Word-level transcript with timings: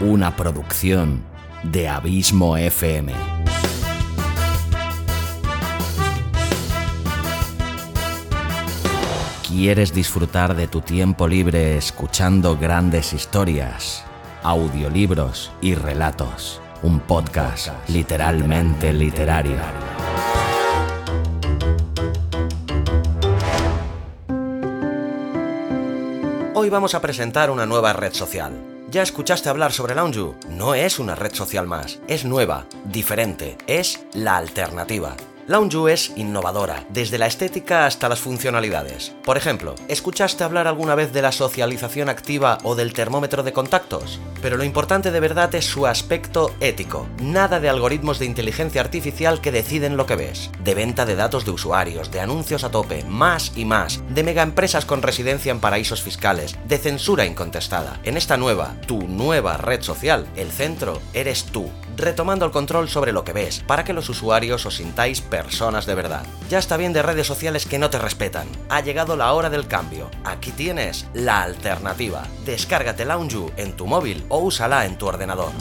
una 0.00 0.36
producción 0.36 1.22
de 1.62 1.88
Abismo 1.88 2.56
FM. 2.56 3.14
¿Quieres 9.48 9.94
disfrutar 9.94 10.54
de 10.54 10.68
tu 10.68 10.82
tiempo 10.82 11.26
libre 11.26 11.78
escuchando 11.78 12.58
grandes 12.58 13.14
historias, 13.14 14.04
audiolibros 14.42 15.50
y 15.62 15.74
relatos? 15.74 16.60
Un 16.82 17.00
podcast 17.00 17.68
literalmente 17.88 18.92
literario. 18.92 19.56
Hoy 26.54 26.68
vamos 26.68 26.94
a 26.94 27.00
presentar 27.00 27.50
una 27.50 27.64
nueva 27.64 27.94
red 27.94 28.12
social. 28.12 28.75
¿Ya 28.88 29.02
escuchaste 29.02 29.48
hablar 29.48 29.72
sobre 29.72 29.96
Lounge? 29.96 30.34
No 30.48 30.74
es 30.74 31.00
una 31.00 31.16
red 31.16 31.34
social 31.34 31.66
más, 31.66 31.98
es 32.06 32.24
nueva, 32.24 32.66
diferente, 32.84 33.58
es 33.66 34.06
la 34.14 34.36
alternativa. 34.36 35.16
Lounge 35.48 35.92
es 35.92 36.12
innovadora, 36.16 36.84
desde 36.88 37.18
la 37.18 37.28
estética 37.28 37.86
hasta 37.86 38.08
las 38.08 38.18
funcionalidades. 38.18 39.14
Por 39.22 39.36
ejemplo, 39.36 39.76
¿escuchaste 39.86 40.42
hablar 40.42 40.66
alguna 40.66 40.96
vez 40.96 41.12
de 41.12 41.22
la 41.22 41.30
socialización 41.30 42.08
activa 42.08 42.58
o 42.64 42.74
del 42.74 42.92
termómetro 42.92 43.44
de 43.44 43.52
contactos? 43.52 44.18
Pero 44.42 44.56
lo 44.56 44.64
importante 44.64 45.12
de 45.12 45.20
verdad 45.20 45.54
es 45.54 45.64
su 45.64 45.86
aspecto 45.86 46.52
ético. 46.58 47.06
Nada 47.22 47.60
de 47.60 47.68
algoritmos 47.68 48.18
de 48.18 48.26
inteligencia 48.26 48.80
artificial 48.80 49.40
que 49.40 49.52
deciden 49.52 49.96
lo 49.96 50.04
que 50.04 50.16
ves. 50.16 50.50
De 50.64 50.74
venta 50.74 51.06
de 51.06 51.14
datos 51.14 51.44
de 51.44 51.52
usuarios, 51.52 52.10
de 52.10 52.18
anuncios 52.18 52.64
a 52.64 52.72
tope, 52.72 53.04
más 53.04 53.52
y 53.54 53.64
más. 53.64 54.02
De 54.08 54.24
megaempresas 54.24 54.84
con 54.84 55.00
residencia 55.00 55.52
en 55.52 55.60
paraísos 55.60 56.02
fiscales. 56.02 56.58
De 56.66 56.78
censura 56.78 57.24
incontestada. 57.24 58.00
En 58.02 58.16
esta 58.16 58.36
nueva, 58.36 58.74
tu 58.88 59.06
nueva 59.06 59.58
red 59.58 59.82
social, 59.82 60.26
el 60.34 60.50
centro 60.50 61.00
eres 61.14 61.44
tú 61.44 61.70
retomando 61.96 62.44
el 62.44 62.50
control 62.50 62.88
sobre 62.88 63.12
lo 63.12 63.24
que 63.24 63.32
ves, 63.32 63.64
para 63.66 63.84
que 63.84 63.92
los 63.92 64.08
usuarios 64.08 64.66
os 64.66 64.76
sintáis 64.76 65.20
personas 65.20 65.86
de 65.86 65.94
verdad. 65.94 66.26
Ya 66.48 66.58
está 66.58 66.76
bien 66.76 66.92
de 66.92 67.02
redes 67.02 67.26
sociales 67.26 67.66
que 67.66 67.78
no 67.78 67.90
te 67.90 67.98
respetan. 67.98 68.46
Ha 68.68 68.80
llegado 68.80 69.16
la 69.16 69.32
hora 69.32 69.50
del 69.50 69.66
cambio. 69.66 70.10
Aquí 70.24 70.50
tienes 70.50 71.06
la 71.14 71.42
alternativa. 71.42 72.26
Descárgate 72.44 73.04
Lounge 73.04 73.52
en 73.56 73.76
tu 73.76 73.86
móvil 73.86 74.24
o 74.28 74.38
úsala 74.38 74.86
en 74.86 74.96
tu 74.98 75.06
ordenador. 75.06 75.52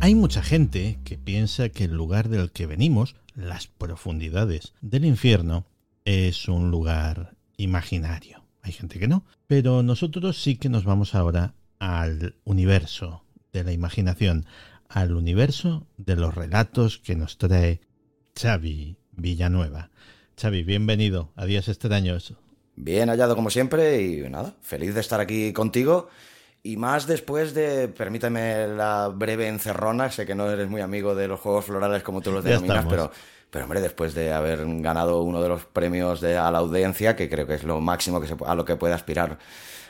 Hay 0.00 0.14
mucha 0.14 0.42
gente 0.42 0.98
que 1.04 1.16
piensa 1.16 1.70
que 1.70 1.84
el 1.84 1.92
lugar 1.92 2.28
del 2.28 2.52
que 2.52 2.66
venimos, 2.66 3.16
las 3.34 3.66
profundidades 3.66 4.74
del 4.82 5.06
infierno, 5.06 5.64
es 6.04 6.46
un 6.46 6.70
lugar 6.70 7.34
imaginario. 7.56 8.44
Hay 8.60 8.72
gente 8.72 8.98
que 8.98 9.08
no, 9.08 9.24
pero 9.46 9.82
nosotros 9.82 10.42
sí 10.42 10.56
que 10.56 10.68
nos 10.68 10.84
vamos 10.84 11.14
ahora 11.14 11.54
al 11.84 12.34
universo 12.44 13.24
de 13.52 13.62
la 13.62 13.72
imaginación, 13.72 14.46
al 14.88 15.14
universo 15.14 15.86
de 15.98 16.16
los 16.16 16.34
relatos 16.34 16.98
que 16.98 17.14
nos 17.14 17.36
trae 17.36 17.82
Xavi 18.40 18.96
Villanueva. 19.12 19.90
Xavi, 20.40 20.62
bienvenido 20.62 21.32
a 21.36 21.44
Días 21.44 21.68
Extraños. 21.68 22.32
Bien 22.74 23.10
hallado 23.10 23.36
como 23.36 23.50
siempre 23.50 24.00
y 24.00 24.22
nada, 24.30 24.54
feliz 24.62 24.94
de 24.94 25.02
estar 25.02 25.20
aquí 25.20 25.52
contigo. 25.52 26.08
Y 26.62 26.78
más 26.78 27.06
después 27.06 27.52
de, 27.52 27.88
permíteme 27.88 28.66
la 28.66 29.08
breve 29.08 29.48
encerrona, 29.48 30.10
sé 30.10 30.24
que 30.24 30.34
no 30.34 30.50
eres 30.50 30.70
muy 30.70 30.80
amigo 30.80 31.14
de 31.14 31.28
los 31.28 31.38
juegos 31.38 31.66
florales 31.66 32.02
como 32.02 32.22
tú 32.22 32.32
los 32.32 32.42
denominas, 32.42 32.86
pero, 32.88 33.12
pero 33.50 33.66
hombre, 33.66 33.82
después 33.82 34.14
de 34.14 34.32
haber 34.32 34.64
ganado 34.80 35.20
uno 35.20 35.42
de 35.42 35.50
los 35.50 35.66
premios 35.66 36.22
de, 36.22 36.38
a 36.38 36.50
la 36.50 36.60
audiencia, 36.60 37.14
que 37.14 37.28
creo 37.28 37.46
que 37.46 37.56
es 37.56 37.64
lo 37.64 37.82
máximo 37.82 38.22
que 38.22 38.26
se, 38.26 38.36
a 38.46 38.54
lo 38.54 38.64
que 38.64 38.76
puede 38.76 38.94
aspirar 38.94 39.38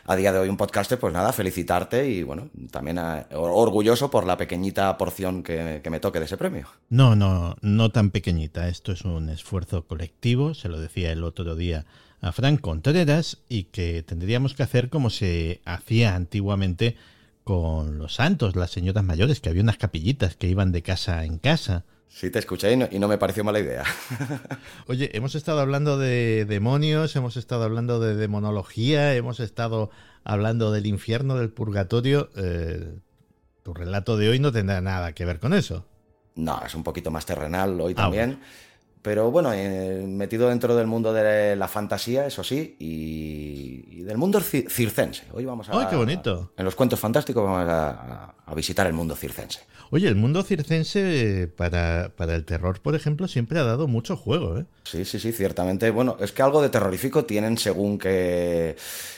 a 0.07 0.17
día 0.17 0.33
de 0.33 0.39
hoy 0.39 0.49
un 0.49 0.57
podcaster, 0.57 0.99
pues 0.99 1.13
nada, 1.13 1.33
felicitarte 1.33 2.09
y 2.09 2.23
bueno, 2.23 2.49
también 2.71 2.99
or- 2.99 3.27
orgulloso 3.33 4.11
por 4.11 4.27
la 4.27 4.37
pequeñita 4.37 4.97
porción 4.99 5.43
que, 5.43 5.81
que 5.83 5.91
me 5.91 6.01
toque 6.01 6.19
de 6.19 6.27
ese 6.27 6.37
premio. 6.37 6.69
No, 6.91 7.17
no, 7.17 7.57
no 7.63 7.91
tan 7.91 8.11
pequeñita. 8.11 8.69
Esto 8.69 8.93
es 8.93 9.03
un 9.03 9.29
esfuerzo 9.31 9.87
colectivo, 9.87 10.55
se 10.55 10.69
lo 10.69 10.79
decía 10.79 11.11
el 11.13 11.25
otro 11.25 11.57
día 11.57 11.87
a 12.21 12.33
Frank 12.33 12.61
Contreras, 12.61 13.39
y 13.49 13.65
que 13.65 14.03
tendríamos 14.03 14.55
que 14.55 14.63
hacer 14.63 14.89
como 14.89 15.11
se 15.11 15.61
hacía 15.65 16.15
antiguamente 16.15 16.97
con 17.45 17.99
los 17.99 18.15
santos, 18.15 18.57
las 18.57 18.71
señoras 18.71 19.05
mayores, 19.05 19.41
que 19.41 19.51
había 19.51 19.63
unas 19.63 19.77
capillitas 19.77 20.35
que 20.35 20.49
iban 20.49 20.73
de 20.73 20.83
casa 20.83 21.25
en 21.25 21.39
casa. 21.39 21.85
Sí, 22.15 22.31
te 22.31 22.39
escuché 22.39 22.73
y 22.73 22.77
no, 22.77 22.89
y 22.93 23.01
no 23.01 23.09
me 23.09 23.19
pareció 23.19 23.43
mala 23.43 23.59
idea. 23.59 23.83
Oye, 24.87 25.11
hemos 25.17 25.35
estado 25.35 25.59
hablando 25.59 25.99
de 25.99 26.45
demonios, 26.45 27.17
hemos 27.17 27.37
estado 27.37 27.65
hablando 27.65 27.99
de 27.99 28.15
demonología, 28.15 29.17
hemos 29.17 29.41
estado 29.41 29.91
hablando 30.23 30.71
del 30.71 30.87
infierno, 30.87 31.35
del 31.35 31.51
purgatorio. 31.51 32.31
Eh, 32.37 32.99
tu 33.65 33.75
relato 33.75 34.17
de 34.17 34.29
hoy 34.29 34.39
no 34.39 34.53
tendrá 34.53 34.81
nada 34.81 35.13
que 35.13 35.25
ver 35.25 35.41
con 35.41 35.55
eso. 35.55 35.87
No, 36.37 36.63
es 36.65 36.77
un 36.77 36.85
poquito 36.85 37.11
más 37.11 37.27
terrenal 37.27 37.81
hoy 37.81 37.95
Ah, 37.97 38.03
también. 38.03 38.39
Pero 39.05 39.31
bueno, 39.31 39.53
eh, 39.53 40.03
metido 40.09 40.49
dentro 40.49 40.75
del 40.75 40.87
mundo 40.87 41.13
de 41.13 41.57
la 41.57 41.69
fantasía, 41.69 42.25
eso 42.27 42.43
sí, 42.43 42.75
y, 42.79 43.85
y 43.99 44.03
del 44.03 44.17
mundo 44.17 44.41
ci- 44.41 44.67
circense. 44.67 45.25
Hoy 45.35 45.45
vamos 45.45 45.69
a. 45.69 45.79
¡Ay, 45.79 45.89
qué 45.91 45.97
bonito! 45.97 46.51
En 46.57 46.65
los 46.65 46.75
cuentos 46.75 46.99
fantásticos 46.99 47.45
vamos 47.45 47.67
a, 47.69 48.33
visitar 48.57 48.87
el 48.87 48.95
mundo 48.95 49.15
circense. 49.15 49.61
Oye, 49.91 50.09
el 50.09 50.17
mundo 50.17 50.43
circense 50.43 51.53
para, 51.55 52.13
para 52.17 52.35
el 52.35 52.47
terror, 52.47 52.81
por 52.81 52.95
ejemplo, 52.95 53.29
siempre 53.29 53.59
ha 53.59 53.65
dado 53.65 53.89
mucho 53.89 54.17
juego, 54.17 54.57
¿eh? 54.59 54.65
Sí, 54.85 55.05
sí, 55.05 55.19
sí, 55.19 55.33
ciertamente. 55.33 55.91
Bueno, 55.91 56.17
es 56.19 56.33
que 56.33 56.41
algo 56.41 56.63
de 56.63 56.71
terrorífico 56.71 57.27
tienen 57.27 57.59
según 57.59 57.99
qué 57.99 58.75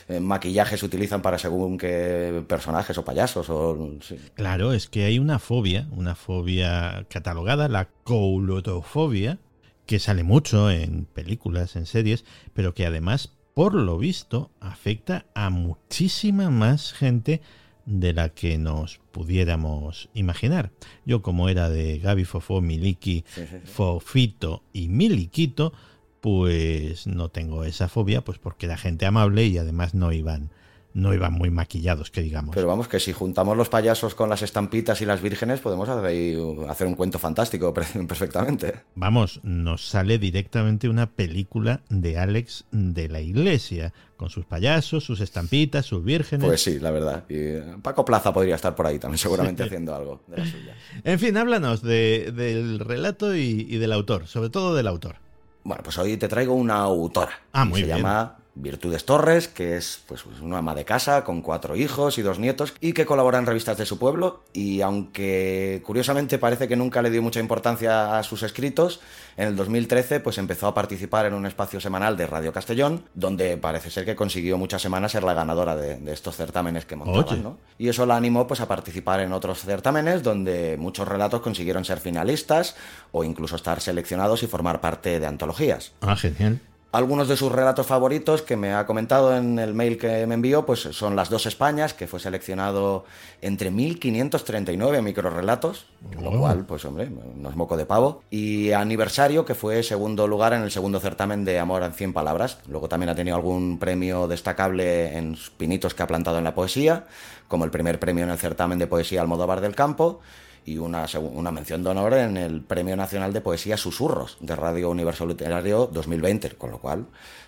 eh, 0.08 0.18
maquillajes 0.20 0.82
utilizan 0.82 1.22
para 1.22 1.38
según 1.38 1.78
qué 1.78 2.42
personajes 2.48 2.98
o 2.98 3.04
payasos. 3.04 3.48
O, 3.50 3.88
sí. 4.00 4.18
Claro, 4.34 4.72
es 4.72 4.88
que 4.88 5.04
hay 5.04 5.20
una 5.20 5.38
fobia, 5.38 5.86
una 5.92 6.16
fobia 6.16 7.06
catalogada, 7.08 7.68
la 7.68 7.88
coulotofobia, 8.02 9.38
que 9.86 9.98
sale 9.98 10.24
mucho 10.24 10.70
en 10.70 11.04
películas, 11.06 11.76
en 11.76 11.86
series, 11.86 12.24
pero 12.52 12.74
que 12.74 12.86
además, 12.86 13.32
por 13.54 13.74
lo 13.74 13.98
visto, 13.98 14.50
afecta 14.60 15.26
a 15.34 15.50
muchísima 15.50 16.50
más 16.50 16.92
gente 16.92 17.40
de 17.86 18.12
la 18.12 18.30
que 18.30 18.58
nos 18.58 18.98
pudiéramos 19.12 20.10
imaginar. 20.12 20.72
Yo, 21.04 21.22
como 21.22 21.48
era 21.48 21.70
de 21.70 21.98
Gaby 21.98 22.24
Fofó, 22.24 22.60
Miliki. 22.60 23.24
Fofito 23.64 24.64
y 24.72 24.88
Miliquito, 24.88 25.72
pues 26.20 27.06
no 27.06 27.28
tengo 27.28 27.64
esa 27.64 27.88
fobia, 27.88 28.22
pues 28.22 28.38
porque 28.38 28.66
era 28.66 28.76
gente 28.76 29.06
amable 29.06 29.46
y 29.46 29.58
además 29.58 29.94
no 29.94 30.12
iban, 30.12 30.50
no 30.96 31.12
iban 31.12 31.34
muy 31.34 31.50
maquillados, 31.50 32.10
que 32.10 32.22
digamos. 32.22 32.54
Pero 32.54 32.68
vamos, 32.68 32.88
que 32.88 32.98
si 33.00 33.12
juntamos 33.12 33.54
los 33.54 33.68
payasos 33.68 34.14
con 34.14 34.30
las 34.30 34.40
estampitas 34.40 35.02
y 35.02 35.04
las 35.04 35.20
vírgenes, 35.20 35.60
podemos 35.60 35.86
hacer, 35.90 36.86
un 36.86 36.94
cuento 36.94 37.18
fantástico 37.18 37.74
perfectamente. 38.08 38.80
Vamos, 38.94 39.40
nos 39.42 39.86
sale 39.86 40.18
directamente 40.18 40.88
una 40.88 41.10
película 41.10 41.82
de 41.90 42.18
Alex 42.18 42.64
de 42.70 43.10
la 43.10 43.20
Iglesia, 43.20 43.92
con 44.16 44.30
sus 44.30 44.46
payasos, 44.46 45.04
sus 45.04 45.20
estampitas, 45.20 45.84
sus 45.84 46.02
vírgenes. 46.02 46.46
Pues 46.46 46.62
sí, 46.62 46.80
la 46.80 46.90
verdad. 46.90 47.24
Y 47.28 47.34
eh, 47.36 47.62
Paco 47.82 48.02
Plaza 48.02 48.32
podría 48.32 48.54
estar 48.54 48.74
por 48.74 48.86
ahí 48.86 48.98
también, 48.98 49.18
seguramente 49.18 49.62
haciendo 49.64 49.94
algo 49.94 50.22
de 50.28 50.38
la 50.38 50.46
suya. 50.46 50.74
En 51.04 51.18
fin, 51.18 51.36
háblanos 51.36 51.82
de- 51.82 52.32
del 52.34 52.78
relato 52.78 53.36
y, 53.36 53.66
y 53.68 53.76
del 53.76 53.92
autor, 53.92 54.26
sobre 54.26 54.48
todo 54.48 54.74
del 54.74 54.86
autor. 54.86 55.16
Bueno, 55.62 55.82
pues 55.82 55.98
hoy 55.98 56.16
te 56.16 56.26
traigo 56.28 56.54
una 56.54 56.76
autora. 56.76 57.32
Ah, 57.52 57.66
muy 57.66 57.80
se 57.80 57.86
bien. 57.86 57.98
llama 57.98 58.38
Virtudes 58.56 59.04
Torres, 59.04 59.48
que 59.48 59.76
es 59.76 60.00
pues 60.06 60.24
una 60.40 60.58
ama 60.58 60.74
de 60.74 60.86
casa 60.86 61.24
con 61.24 61.42
cuatro 61.42 61.76
hijos 61.76 62.16
y 62.16 62.22
dos 62.22 62.38
nietos 62.38 62.74
y 62.80 62.94
que 62.94 63.04
colabora 63.04 63.38
en 63.38 63.46
revistas 63.46 63.76
de 63.76 63.84
su 63.84 63.98
pueblo. 63.98 64.42
Y 64.54 64.80
aunque 64.80 65.82
curiosamente 65.84 66.38
parece 66.38 66.66
que 66.66 66.74
nunca 66.74 67.02
le 67.02 67.10
dio 67.10 67.22
mucha 67.22 67.38
importancia 67.38 68.18
a 68.18 68.22
sus 68.22 68.42
escritos, 68.42 69.00
en 69.36 69.48
el 69.48 69.56
2013 69.56 70.20
pues 70.20 70.38
empezó 70.38 70.66
a 70.68 70.74
participar 70.74 71.26
en 71.26 71.34
un 71.34 71.44
espacio 71.44 71.80
semanal 71.80 72.16
de 72.16 72.26
Radio 72.26 72.52
Castellón, 72.52 73.04
donde 73.14 73.58
parece 73.58 73.90
ser 73.90 74.06
que 74.06 74.16
consiguió 74.16 74.56
muchas 74.56 74.80
semanas 74.80 75.12
ser 75.12 75.22
la 75.22 75.34
ganadora 75.34 75.76
de, 75.76 75.98
de 75.98 76.12
estos 76.12 76.36
certámenes 76.36 76.86
que 76.86 76.96
montaban. 76.96 77.42
¿no? 77.42 77.58
Y 77.78 77.88
eso 77.88 78.06
la 78.06 78.16
animó 78.16 78.46
pues 78.46 78.60
a 78.60 78.68
participar 78.68 79.20
en 79.20 79.34
otros 79.34 79.60
certámenes 79.60 80.22
donde 80.22 80.76
muchos 80.78 81.06
relatos 81.06 81.42
consiguieron 81.42 81.84
ser 81.84 82.00
finalistas 82.00 82.74
o 83.12 83.22
incluso 83.22 83.56
estar 83.56 83.82
seleccionados 83.82 84.42
y 84.42 84.46
formar 84.46 84.80
parte 84.80 85.20
de 85.20 85.26
antologías. 85.26 85.92
Ah, 86.00 86.16
genial. 86.16 86.60
Algunos 86.96 87.28
de 87.28 87.36
sus 87.36 87.52
relatos 87.52 87.86
favoritos 87.86 88.40
que 88.40 88.56
me 88.56 88.72
ha 88.72 88.86
comentado 88.86 89.36
en 89.36 89.58
el 89.58 89.74
mail 89.74 89.98
que 89.98 90.26
me 90.26 90.32
envió, 90.32 90.64
pues 90.64 90.80
son 90.80 91.14
Las 91.14 91.28
dos 91.28 91.44
Españas, 91.44 91.92
que 91.92 92.06
fue 92.06 92.20
seleccionado 92.20 93.04
entre 93.42 93.70
1539 93.70 95.02
microrelatos, 95.02 95.84
lo 96.18 96.30
cual, 96.30 96.64
pues 96.64 96.86
hombre, 96.86 97.10
no 97.10 97.50
es 97.50 97.54
moco 97.54 97.76
de 97.76 97.84
pavo. 97.84 98.22
Y 98.30 98.72
Aniversario, 98.72 99.44
que 99.44 99.54
fue 99.54 99.82
segundo 99.82 100.26
lugar 100.26 100.54
en 100.54 100.62
el 100.62 100.70
segundo 100.70 100.98
certamen 100.98 101.44
de 101.44 101.58
Amor 101.58 101.82
en 101.82 101.92
100 101.92 102.14
palabras. 102.14 102.60
Luego 102.66 102.88
también 102.88 103.10
ha 103.10 103.14
tenido 103.14 103.36
algún 103.36 103.78
premio 103.78 104.26
destacable 104.26 105.18
en 105.18 105.36
pinitos 105.58 105.92
que 105.92 106.02
ha 106.02 106.06
plantado 106.06 106.38
en 106.38 106.44
la 106.44 106.54
poesía, 106.54 107.04
como 107.46 107.66
el 107.66 107.70
primer 107.70 108.00
premio 108.00 108.24
en 108.24 108.30
el 108.30 108.38
certamen 108.38 108.78
de 108.78 108.86
poesía 108.86 109.20
Almodóvar 109.20 109.60
del 109.60 109.74
Campo 109.74 110.22
y 110.66 110.78
una, 110.78 111.06
una 111.32 111.52
mención 111.52 111.82
de 111.84 111.90
honor 111.90 112.14
en 112.14 112.36
el 112.36 112.60
Premio 112.60 112.96
Nacional 112.96 113.32
de 113.32 113.40
Poesía 113.40 113.76
Susurros 113.76 114.36
de 114.40 114.56
Radio 114.56 114.90
Universal 114.90 115.28
Literario 115.28 115.88
2020, 115.92 116.50
con 116.50 116.72
lo 116.72 116.78
cual 116.78 117.06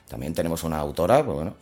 también 0.09 0.33
tenemos 0.35 0.63
una 0.63 0.79
autora, 0.79 1.25
pues 1.25 1.35
bueno, 1.35 1.57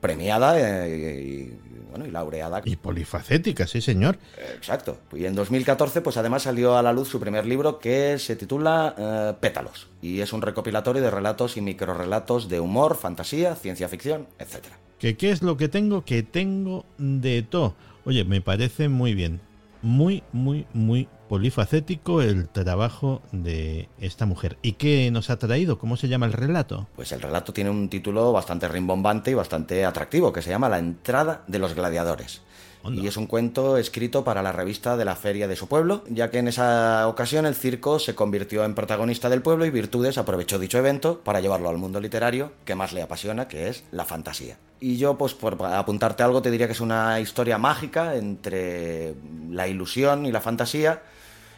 premiada 0.00 0.86
eh, 0.86 1.50
y, 1.50 1.88
bueno, 1.88 2.06
y 2.06 2.10
laureada. 2.10 2.60
Y 2.62 2.76
polifacética, 2.76 3.66
sí, 3.66 3.80
señor. 3.80 4.18
Exacto. 4.54 4.98
Y 5.14 5.24
en 5.24 5.34
2014, 5.34 6.02
pues 6.02 6.18
además 6.18 6.42
salió 6.42 6.76
a 6.76 6.82
la 6.82 6.92
luz 6.92 7.08
su 7.08 7.18
primer 7.18 7.46
libro 7.46 7.78
que 7.78 8.18
se 8.18 8.36
titula 8.36 8.94
eh, 8.98 9.32
Pétalos. 9.40 9.88
Y 10.02 10.20
es 10.20 10.34
un 10.34 10.42
recopilatorio 10.42 11.00
de 11.00 11.10
relatos 11.10 11.56
y 11.56 11.62
microrelatos 11.62 12.50
de 12.50 12.60
humor, 12.60 12.96
fantasía, 12.96 13.54
ciencia 13.54 13.88
ficción, 13.88 14.26
etc. 14.38 14.66
¿Qué, 14.98 15.16
¿Qué 15.16 15.30
es 15.30 15.40
lo 15.42 15.56
que 15.56 15.68
tengo? 15.68 16.04
Que 16.04 16.22
tengo 16.22 16.84
de 16.98 17.42
todo. 17.42 17.74
Oye, 18.04 18.24
me 18.24 18.42
parece 18.42 18.90
muy 18.90 19.14
bien. 19.14 19.47
Muy, 19.82 20.22
muy, 20.32 20.66
muy 20.72 21.08
polifacético 21.28 22.22
el 22.22 22.48
trabajo 22.48 23.22
de 23.32 23.88
esta 23.98 24.26
mujer. 24.26 24.58
¿Y 24.62 24.72
qué 24.72 25.10
nos 25.10 25.30
ha 25.30 25.38
traído? 25.38 25.78
¿Cómo 25.78 25.96
se 25.96 26.08
llama 26.08 26.26
el 26.26 26.32
relato? 26.32 26.88
Pues 26.96 27.12
el 27.12 27.20
relato 27.20 27.52
tiene 27.52 27.70
un 27.70 27.88
título 27.88 28.32
bastante 28.32 28.66
rimbombante 28.66 29.30
y 29.30 29.34
bastante 29.34 29.84
atractivo, 29.84 30.32
que 30.32 30.42
se 30.42 30.50
llama 30.50 30.68
La 30.68 30.78
entrada 30.78 31.44
de 31.46 31.58
los 31.58 31.74
gladiadores. 31.74 32.42
Y 32.84 33.06
es 33.06 33.16
un 33.16 33.26
cuento 33.26 33.76
escrito 33.76 34.24
para 34.24 34.42
la 34.42 34.52
revista 34.52 34.96
de 34.96 35.04
la 35.04 35.16
feria 35.16 35.48
de 35.48 35.56
su 35.56 35.66
pueblo, 35.66 36.04
ya 36.08 36.30
que 36.30 36.38
en 36.38 36.48
esa 36.48 37.06
ocasión 37.08 37.44
el 37.44 37.54
circo 37.54 37.98
se 37.98 38.14
convirtió 38.14 38.64
en 38.64 38.74
protagonista 38.74 39.28
del 39.28 39.42
pueblo 39.42 39.66
y 39.66 39.70
Virtudes 39.70 40.16
aprovechó 40.16 40.58
dicho 40.58 40.78
evento 40.78 41.20
para 41.20 41.40
llevarlo 41.40 41.68
al 41.68 41.76
mundo 41.76 42.00
literario 42.00 42.52
que 42.64 42.74
más 42.74 42.92
le 42.92 43.02
apasiona, 43.02 43.48
que 43.48 43.68
es 43.68 43.84
la 43.90 44.04
fantasía. 44.04 44.56
Y 44.80 44.96
yo, 44.96 45.18
pues 45.18 45.34
por 45.34 45.62
apuntarte 45.62 46.22
algo, 46.22 46.40
te 46.40 46.50
diría 46.50 46.66
que 46.66 46.72
es 46.72 46.80
una 46.80 47.20
historia 47.20 47.58
mágica 47.58 48.16
entre 48.16 49.14
la 49.50 49.66
ilusión 49.66 50.24
y 50.24 50.32
la 50.32 50.40
fantasía, 50.40 51.02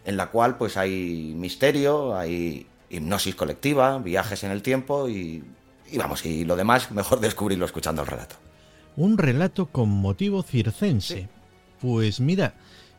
en 0.05 0.17
la 0.17 0.29
cual 0.31 0.57
pues 0.57 0.77
hay 0.77 1.35
misterio, 1.37 2.17
hay 2.17 2.67
hipnosis 2.89 3.35
colectiva, 3.35 3.99
viajes 3.99 4.43
en 4.43 4.51
el 4.51 4.63
tiempo 4.63 5.09
y, 5.09 5.45
y 5.91 5.99
vamos, 5.99 6.25
y 6.25 6.45
lo 6.45 6.57
demás 6.57 6.91
mejor 6.91 7.21
descubrirlo 7.21 7.67
escuchando 7.67 8.03
el 8.03 8.09
relato. 8.09 8.37
Un 8.97 9.19
relato 9.19 9.67
con 9.67 9.89
motivo 9.89 10.43
circense. 10.43 11.29
Pues 11.81 12.21
mira, 12.21 12.55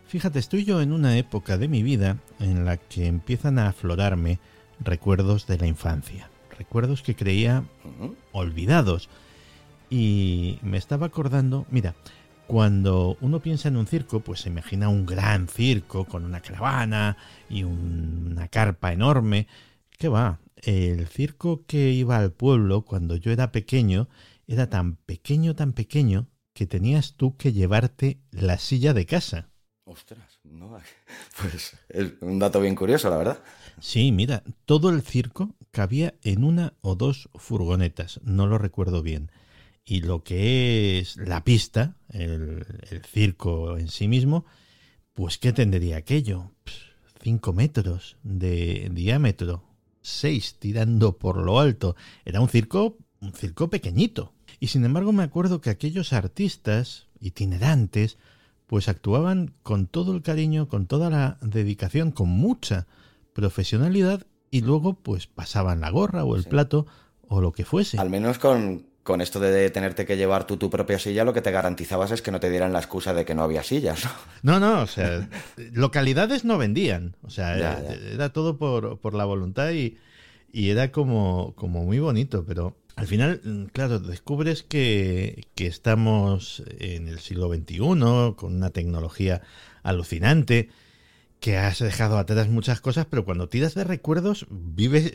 fíjate, 0.07 0.39
estoy 0.39 0.63
yo 0.63 0.81
en 0.81 0.93
una 0.93 1.17
época 1.17 1.57
de 1.57 1.67
mi 1.67 1.83
vida 1.83 2.17
en 2.39 2.65
la 2.65 2.77
que 2.77 3.07
empiezan 3.07 3.59
a 3.59 3.67
aflorarme 3.67 4.39
recuerdos 4.79 5.47
de 5.47 5.57
la 5.57 5.67
infancia. 5.67 6.29
Recuerdos 6.57 7.01
que 7.01 7.15
creía 7.15 7.63
olvidados. 8.31 9.09
Y 9.89 10.59
me 10.61 10.77
estaba 10.77 11.07
acordando, 11.07 11.65
mira, 11.69 11.95
cuando 12.47 13.17
uno 13.21 13.39
piensa 13.39 13.67
en 13.67 13.77
un 13.77 13.87
circo, 13.87 14.21
pues 14.21 14.41
se 14.41 14.49
imagina 14.49 14.89
un 14.89 15.05
gran 15.05 15.47
circo 15.47 16.05
con 16.05 16.25
una 16.25 16.41
caravana 16.41 17.17
y 17.49 17.63
una 17.63 18.47
carpa 18.47 18.93
enorme. 18.93 19.47
¿Qué 19.97 20.07
va? 20.07 20.39
El 20.55 21.07
circo 21.07 21.63
que 21.67 21.91
iba 21.91 22.17
al 22.17 22.31
pueblo 22.31 22.81
cuando 22.81 23.15
yo 23.15 23.31
era 23.31 23.51
pequeño 23.51 24.07
era 24.53 24.69
tan 24.69 24.95
pequeño, 24.95 25.55
tan 25.55 25.73
pequeño, 25.73 26.27
que 26.53 26.67
tenías 26.67 27.13
tú 27.15 27.37
que 27.37 27.53
llevarte 27.53 28.19
la 28.31 28.57
silla 28.57 28.93
de 28.93 29.05
casa. 29.05 29.49
Ostras, 29.85 30.39
no, 30.43 30.77
pues 31.41 31.73
es 31.89 32.13
un 32.21 32.39
dato 32.39 32.61
bien 32.61 32.75
curioso, 32.75 33.09
la 33.09 33.17
verdad. 33.17 33.39
Sí, 33.79 34.11
mira, 34.11 34.43
todo 34.65 34.89
el 34.89 35.01
circo 35.01 35.55
cabía 35.71 36.15
en 36.23 36.43
una 36.43 36.73
o 36.81 36.95
dos 36.95 37.29
furgonetas, 37.35 38.19
no 38.23 38.47
lo 38.47 38.57
recuerdo 38.57 39.01
bien 39.01 39.31
y 39.85 40.01
lo 40.01 40.23
que 40.23 40.99
es 40.99 41.17
la 41.17 41.43
pista, 41.43 41.95
el, 42.09 42.65
circo 43.11 43.77
en 43.77 43.87
sí 43.87 44.07
mismo, 44.07 44.45
pues 45.13 45.37
¿qué 45.37 45.53
tendría 45.53 45.97
aquello? 45.97 46.51
Cinco 47.21 47.53
metros 47.53 48.17
de 48.23 48.89
diámetro, 48.93 49.63
seis 50.01 50.55
tirando 50.59 51.17
por 51.17 51.37
lo 51.37 51.59
alto. 51.59 51.95
Era 52.25 52.41
un 52.41 52.49
circo, 52.49 52.97
un 53.19 53.33
circo 53.33 53.69
pequeñito. 53.69 54.33
Y 54.61 54.67
sin 54.67 54.85
embargo 54.85 55.11
me 55.11 55.23
acuerdo 55.23 55.59
que 55.59 55.71
aquellos 55.71 56.13
artistas 56.13 57.07
itinerantes, 57.19 58.19
pues 58.67 58.87
actuaban 58.87 59.55
con 59.63 59.87
todo 59.87 60.13
el 60.13 60.21
cariño, 60.21 60.69
con 60.69 60.85
toda 60.85 61.09
la 61.09 61.39
dedicación, 61.41 62.11
con 62.11 62.29
mucha 62.29 62.85
profesionalidad 63.33 64.27
y 64.51 64.61
luego 64.61 64.93
pues 64.93 65.25
pasaban 65.25 65.81
la 65.81 65.89
gorra 65.89 66.23
o 66.25 66.35
el 66.35 66.43
plato 66.43 66.85
o 67.27 67.41
lo 67.41 67.53
que 67.53 67.65
fuese. 67.65 67.97
Al 67.97 68.11
menos 68.11 68.37
con, 68.37 68.85
con 69.01 69.21
esto 69.21 69.39
de 69.39 69.71
tenerte 69.71 70.05
que 70.05 70.15
llevar 70.15 70.45
tú 70.45 70.57
tu 70.57 70.69
propia 70.69 70.99
silla, 70.99 71.23
lo 71.23 71.33
que 71.33 71.41
te 71.41 71.49
garantizabas 71.49 72.11
es 72.11 72.21
que 72.21 72.31
no 72.31 72.39
te 72.39 72.51
dieran 72.51 72.71
la 72.71 72.79
excusa 72.79 73.15
de 73.15 73.25
que 73.25 73.33
no 73.33 73.41
había 73.41 73.63
sillas. 73.63 74.03
No, 74.43 74.59
no, 74.59 74.75
no 74.75 74.81
o 74.83 74.87
sea, 74.87 75.27
localidades 75.73 76.45
no 76.45 76.59
vendían. 76.59 77.15
O 77.23 77.31
sea, 77.31 77.57
era, 77.57 78.29
todo 78.29 78.57
por, 78.59 79.15
la 79.15 79.25
voluntad 79.25 79.71
y, 79.71 79.97
era 80.53 80.91
como, 80.91 81.55
como 81.55 81.83
muy 81.83 81.97
bonito, 81.97 82.45
pero 82.45 82.75
al 83.01 83.07
final, 83.07 83.41
mm, 83.43 83.65
claro, 83.73 83.99
descubres 83.99 84.61
que, 84.61 85.47
que, 85.55 85.65
estamos 85.65 86.63
en 86.79 87.07
el 87.07 87.19
siglo 87.19 87.51
XXI 87.51 88.35
con 88.35 88.55
una 88.55 88.69
tecnología 88.69 89.41
alucinante, 89.81 90.69
que 91.39 91.57
has 91.57 91.79
dejado 91.79 92.19
atrás 92.19 92.47
muchas 92.47 92.79
cosas, 92.79 93.07
pero 93.09 93.25
cuando 93.25 93.49
tiras 93.49 93.73
de 93.73 93.83
recuerdos, 93.83 94.45
vives, 94.51 95.11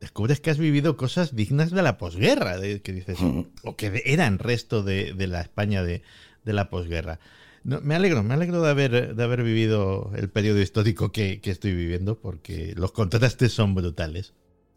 descubres 0.00 0.40
que 0.40 0.50
has 0.50 0.56
vivido 0.56 0.96
cosas 0.96 1.36
dignas 1.36 1.70
de 1.70 1.82
la 1.82 1.98
posguerra, 1.98 2.58
que 2.60 2.92
dices, 2.92 3.18
o 3.62 3.76
que 3.76 4.02
eran 4.06 4.38
resto 4.38 4.82
de, 4.82 5.14
la 5.28 5.42
España 5.42 5.82
de, 5.82 6.02
la 6.44 6.70
posguerra. 6.70 7.20
No, 7.64 7.82
me 7.82 7.94
alegro, 7.94 8.22
me 8.22 8.32
alegro 8.32 8.62
de 8.62 8.70
haber, 8.70 9.14
de 9.14 9.22
haber 9.22 9.42
vivido 9.42 10.10
el 10.16 10.30
periodo 10.30 10.62
histórico 10.62 11.12
que, 11.12 11.38
estoy 11.44 11.74
viviendo, 11.74 12.18
porque 12.18 12.72
los 12.74 12.92
contrastes 12.92 13.52
son 13.52 13.74
brutales. 13.74 14.32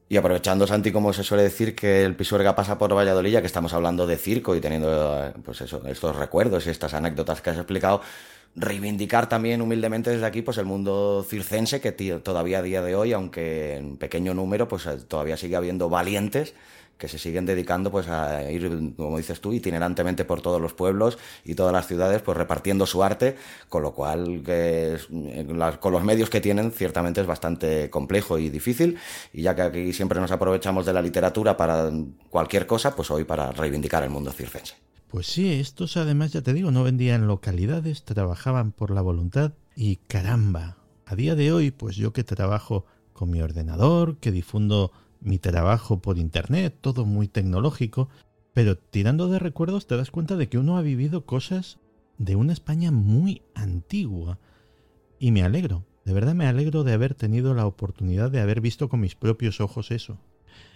Y 0.07 0.17
aprovechando, 0.17 0.67
Santi, 0.67 0.91
como 0.91 1.13
se 1.13 1.23
suele 1.23 1.43
decir, 1.43 1.75
que 1.75 2.03
el 2.03 2.15
Pisuerga 2.15 2.55
pasa 2.55 2.77
por 2.77 2.93
Valladolid, 2.95 3.31
ya 3.31 3.41
que 3.41 3.47
estamos 3.47 3.73
hablando 3.73 4.05
de 4.05 4.17
circo 4.17 4.55
y 4.55 4.61
teniendo 4.61 5.33
pues 5.43 5.61
eso, 5.61 5.81
estos 5.87 6.15
recuerdos 6.15 6.67
y 6.67 6.69
estas 6.69 6.93
anécdotas 6.93 7.41
que 7.41 7.49
has 7.49 7.57
explicado, 7.57 8.01
reivindicar 8.55 9.27
también 9.27 9.61
humildemente 9.61 10.11
desde 10.11 10.25
aquí 10.25 10.41
pues 10.43 10.57
el 10.59 10.65
mundo 10.65 11.25
circense 11.27 11.81
que 11.81 11.91
todavía 11.91 12.59
a 12.59 12.61
día 12.61 12.81
de 12.83 12.95
hoy, 12.95 13.13
aunque 13.13 13.77
en 13.77 13.97
pequeño 13.97 14.33
número, 14.35 14.67
pues 14.67 14.85
eh, 14.85 14.97
todavía 15.07 15.37
sigue 15.37 15.55
habiendo 15.55 15.89
valientes 15.89 16.53
que 16.97 17.07
se 17.07 17.19
siguen 17.19 17.45
dedicando 17.45 17.91
pues 17.91 18.07
a 18.07 18.49
ir, 18.49 18.93
como 18.95 19.17
dices 19.17 19.41
tú, 19.41 19.53
itinerantemente 19.53 20.25
por 20.25 20.41
todos 20.41 20.61
los 20.61 20.73
pueblos 20.73 21.17
y 21.43 21.55
todas 21.55 21.73
las 21.73 21.87
ciudades, 21.87 22.21
pues 22.21 22.37
repartiendo 22.37 22.85
su 22.85 23.03
arte, 23.03 23.35
con 23.69 23.83
lo 23.83 23.93
cual 23.93 24.41
que 24.45 24.97
con 25.79 25.91
los 25.91 26.03
medios 26.03 26.29
que 26.29 26.41
tienen 26.41 26.71
ciertamente 26.71 27.21
es 27.21 27.27
bastante 27.27 27.89
complejo 27.89 28.37
y 28.37 28.49
difícil, 28.49 28.97
y 29.33 29.41
ya 29.41 29.55
que 29.55 29.61
aquí 29.61 29.93
siempre 29.93 30.19
nos 30.19 30.31
aprovechamos 30.31 30.85
de 30.85 30.93
la 30.93 31.01
literatura 31.01 31.57
para 31.57 31.91
cualquier 32.29 32.65
cosa, 32.65 32.95
pues 32.95 33.11
hoy 33.11 33.23
para 33.23 33.51
reivindicar 33.51 34.03
el 34.03 34.09
mundo 34.09 34.31
circense. 34.31 34.75
Pues 35.09 35.27
sí, 35.27 35.53
estos 35.53 35.97
además, 35.97 36.33
ya 36.33 36.41
te 36.41 36.53
digo, 36.53 36.71
no 36.71 36.83
vendían 36.83 37.27
localidades, 37.27 38.03
trabajaban 38.03 38.71
por 38.71 38.91
la 38.91 39.01
voluntad 39.01 39.53
y 39.75 39.97
caramba, 39.97 40.77
a 41.05 41.15
día 41.15 41.35
de 41.35 41.51
hoy, 41.51 41.71
pues 41.71 41.95
yo 41.95 42.11
que 42.13 42.23
trabajo 42.23 42.85
con 43.13 43.29
mi 43.29 43.41
ordenador, 43.41 44.17
que 44.17 44.31
difundo 44.31 44.91
mi 45.25 45.39
trabajo 45.39 45.99
por 46.01 46.17
internet, 46.17 46.77
todo 46.79 47.05
muy 47.05 47.27
tecnológico, 47.27 48.09
pero 48.53 48.77
tirando 48.77 49.27
de 49.27 49.39
recuerdos 49.39 49.87
te 49.87 49.97
das 49.97 50.11
cuenta 50.11 50.37
de 50.37 50.47
que 50.47 50.57
uno 50.57 50.77
ha 50.77 50.81
vivido 50.81 51.25
cosas 51.25 51.79
de 52.17 52.35
una 52.35 52.53
España 52.53 52.91
muy 52.91 53.41
antigua. 53.53 54.39
Y 55.19 55.31
me 55.31 55.43
alegro, 55.43 55.83
de 56.05 56.13
verdad 56.13 56.35
me 56.35 56.47
alegro 56.47 56.83
de 56.83 56.93
haber 56.93 57.15
tenido 57.15 57.53
la 57.53 57.65
oportunidad 57.65 58.31
de 58.31 58.39
haber 58.39 58.61
visto 58.61 58.87
con 58.87 59.01
mis 59.01 59.15
propios 59.15 59.59
ojos 59.59 59.91
eso. 59.91 60.19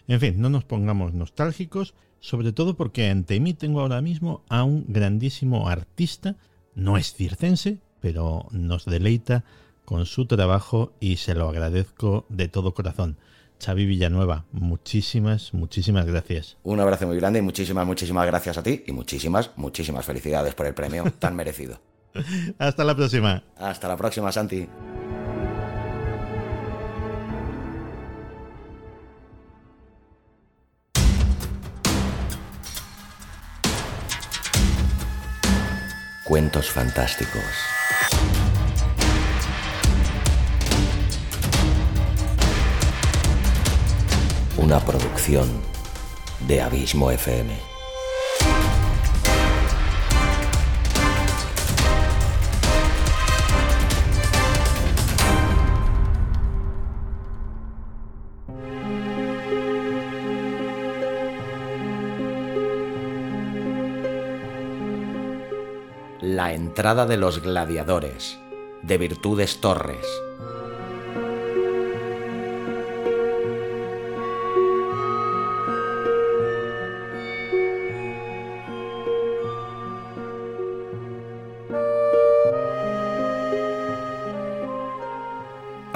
En 0.08 0.20
fin, 0.20 0.42
no 0.42 0.50
nos 0.50 0.66
pongamos 0.66 1.14
nostálgicos, 1.14 1.94
sobre 2.20 2.52
todo 2.52 2.76
porque 2.76 3.10
ante 3.10 3.40
mí 3.40 3.54
tengo 3.54 3.82
ahora 3.82 4.02
mismo 4.02 4.44
a 4.50 4.64
un 4.64 4.86
grandísimo 4.88 5.70
artista, 5.70 6.36
no 6.74 6.98
es 6.98 7.14
circense, 7.14 7.80
pero 8.02 8.48
nos 8.52 8.86
deleita 8.86 9.46
con 9.86 10.06
su 10.06 10.26
trabajo 10.26 10.94
y 11.00 11.18
se 11.18 11.36
lo 11.36 11.50
agradezco 11.50 12.26
de 12.30 12.48
todo 12.48 12.74
corazón. 12.74 13.18
Xavi 13.64 13.86
Villanueva, 13.86 14.46
muchísimas, 14.52 15.54
muchísimas 15.54 16.06
gracias. 16.06 16.58
Un 16.64 16.80
abrazo 16.80 17.08
muy 17.08 17.18
grande 17.18 17.40
y 17.40 17.42
muchísimas, 17.42 17.86
muchísimas 17.86 18.26
gracias 18.26 18.58
a 18.58 18.64
ti 18.64 18.84
y 18.88 18.92
muchísimas, 18.92 19.52
muchísimas 19.58 20.06
felicidades 20.06 20.56
por 20.56 20.66
el 20.66 20.74
premio 20.74 21.04
tan 21.20 21.36
merecido. 21.36 21.80
Hasta 22.58 22.84
la 22.84 22.96
próxima. 22.96 23.44
Hasta 23.58 23.88
la 23.88 23.98
próxima, 23.98 24.32
Santi. 24.32 24.68
Cuentos 36.24 36.70
fantásticos. 36.70 37.79
Una 44.62 44.82
producción 44.82 45.48
de 46.46 46.62
Abismo 46.62 47.12
FM. 47.12 47.54
La 66.20 66.54
entrada 66.54 67.06
de 67.06 67.16
los 67.16 67.42
gladiadores, 67.42 68.38
de 68.84 68.98
Virtudes 68.98 69.62
Torres. 69.62 70.06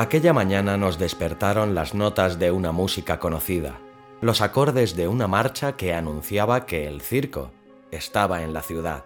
Aquella 0.04 0.34
mañana 0.34 0.76
nos 0.76 1.00
despertaron 1.00 1.76
las 1.76 1.94
notas 1.94 2.38
de 2.38 2.52
una 2.52 2.74
música 2.74 3.20
conocida, 3.20 3.80
los 4.20 4.42
acordes 4.42 4.98
de 4.98 5.08
una 5.08 5.30
marcha 5.30 5.78
que 5.78 5.94
anunciaba 5.94 6.66
que 6.66 6.90
el 6.90 7.00
circo 7.00 7.52
estaba 7.90 8.44
en 8.44 8.52
la 8.52 8.62
ciudad. 8.64 9.06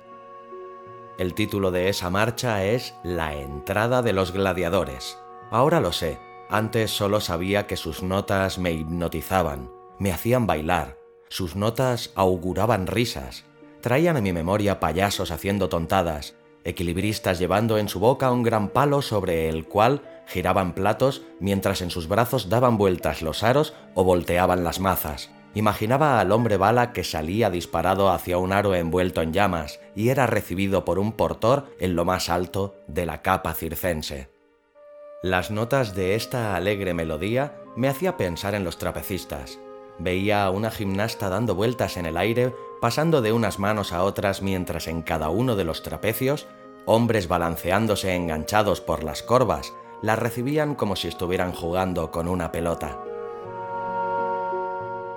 El 1.19 1.35
título 1.35 1.69
de 1.69 1.89
esa 1.89 2.09
marcha 2.09 2.65
es 2.65 2.95
La 3.03 3.35
entrada 3.35 4.01
de 4.01 4.11
los 4.11 4.31
gladiadores. 4.31 5.19
Ahora 5.51 5.81
lo 5.81 5.91
sé, 5.91 6.19
antes 6.49 6.89
solo 6.89 7.21
sabía 7.21 7.67
que 7.67 7.77
sus 7.77 8.01
notas 8.01 8.57
me 8.57 8.71
hipnotizaban, 8.71 9.69
me 9.99 10.11
hacían 10.11 10.47
bailar, 10.47 10.97
sus 11.29 11.55
notas 11.55 12.11
auguraban 12.15 12.87
risas, 12.87 13.45
traían 13.81 14.17
a 14.17 14.21
mi 14.21 14.33
memoria 14.33 14.79
payasos 14.79 15.29
haciendo 15.29 15.69
tontadas, 15.69 16.33
equilibristas 16.63 17.37
llevando 17.37 17.77
en 17.77 17.87
su 17.87 17.99
boca 17.99 18.31
un 18.31 18.41
gran 18.41 18.69
palo 18.69 19.03
sobre 19.03 19.47
el 19.47 19.67
cual 19.67 20.16
giraban 20.27 20.73
platos 20.73 21.23
mientras 21.39 21.81
en 21.81 21.89
sus 21.89 22.07
brazos 22.07 22.49
daban 22.49 22.77
vueltas 22.77 23.21
los 23.21 23.43
aros 23.43 23.73
o 23.95 24.03
volteaban 24.03 24.63
las 24.63 24.79
mazas. 24.79 25.31
Imaginaba 25.53 26.19
al 26.19 26.31
hombre 26.31 26.57
bala 26.57 26.93
que 26.93 27.03
salía 27.03 27.49
disparado 27.49 28.11
hacia 28.11 28.37
un 28.37 28.53
aro 28.53 28.75
envuelto 28.75 29.21
en 29.21 29.33
llamas 29.33 29.79
y 29.95 30.09
era 30.09 30.27
recibido 30.27 30.85
por 30.85 30.99
un 30.99 31.13
portor 31.13 31.65
en 31.79 31.95
lo 31.95 32.05
más 32.05 32.29
alto 32.29 32.75
de 32.87 33.05
la 33.05 33.23
capa 33.23 33.53
circense. 33.53 34.29
Las 35.23 35.49
notas 35.49 35.95
de 35.95 36.13
esta 36.13 36.55
alegre 36.55 36.93
melodía 36.93 37.55
me 37.75 37.87
hacía 37.87 38.17
pensar 38.17 38.53
en 38.53 38.63
los 38.63 38.77
trapecistas. 38.77 39.57
Veía 39.97 40.45
a 40.45 40.51
una 40.51 40.69
gimnasta 40.69 41.29
dando 41.29 41.55
vueltas 41.55 41.97
en 41.97 42.05
el 42.05 42.17
aire, 42.17 42.53
pasando 42.81 43.23
de 43.23 43.33
unas 43.33 43.57
manos 43.57 43.93
a 43.93 44.03
otras 44.03 44.43
mientras 44.43 44.87
en 44.87 45.01
cada 45.01 45.29
uno 45.29 45.55
de 45.55 45.63
los 45.63 45.81
trapecios, 45.81 46.45
hombres 46.85 47.27
balanceándose 47.27 48.13
enganchados 48.13 48.79
por 48.79 49.03
las 49.03 49.23
corvas, 49.23 49.73
la 50.01 50.15
recibían 50.15 50.75
como 50.75 50.95
si 50.95 51.07
estuvieran 51.07 51.51
jugando 51.51 52.11
con 52.11 52.27
una 52.27 52.51
pelota. 52.51 52.99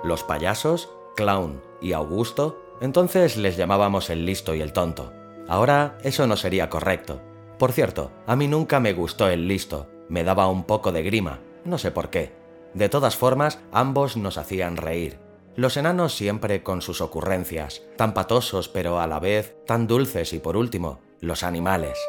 Los 0.03 0.23
payasos, 0.23 0.89
Clown 1.15 1.61
y 1.81 1.93
Augusto, 1.93 2.59
entonces 2.81 3.37
les 3.37 3.57
llamábamos 3.57 4.09
el 4.09 4.25
listo 4.25 4.55
y 4.55 4.61
el 4.61 4.73
tonto. 4.73 5.13
Ahora 5.47 5.97
eso 6.03 6.25
no 6.27 6.35
sería 6.35 6.69
correcto. 6.69 7.21
Por 7.59 7.71
cierto, 7.71 8.11
a 8.25 8.35
mí 8.35 8.47
nunca 8.47 8.79
me 8.79 8.93
gustó 8.93 9.29
el 9.29 9.47
listo, 9.47 9.87
me 10.09 10.23
daba 10.23 10.47
un 10.47 10.63
poco 10.63 10.91
de 10.91 11.03
grima, 11.03 11.39
no 11.63 11.77
sé 11.77 11.91
por 11.91 12.09
qué. 12.09 12.33
De 12.73 12.89
todas 12.89 13.15
formas, 13.15 13.59
ambos 13.71 14.17
nos 14.17 14.37
hacían 14.37 14.77
reír. 14.77 15.19
Los 15.55 15.77
enanos 15.77 16.15
siempre 16.15 16.63
con 16.63 16.81
sus 16.81 17.01
ocurrencias, 17.01 17.83
tan 17.97 18.13
patosos 18.13 18.69
pero 18.69 18.99
a 18.99 19.07
la 19.07 19.19
vez 19.19 19.55
tan 19.67 19.85
dulces 19.85 20.33
y 20.33 20.39
por 20.39 20.57
último, 20.57 20.99
los 21.19 21.43
animales. 21.43 21.99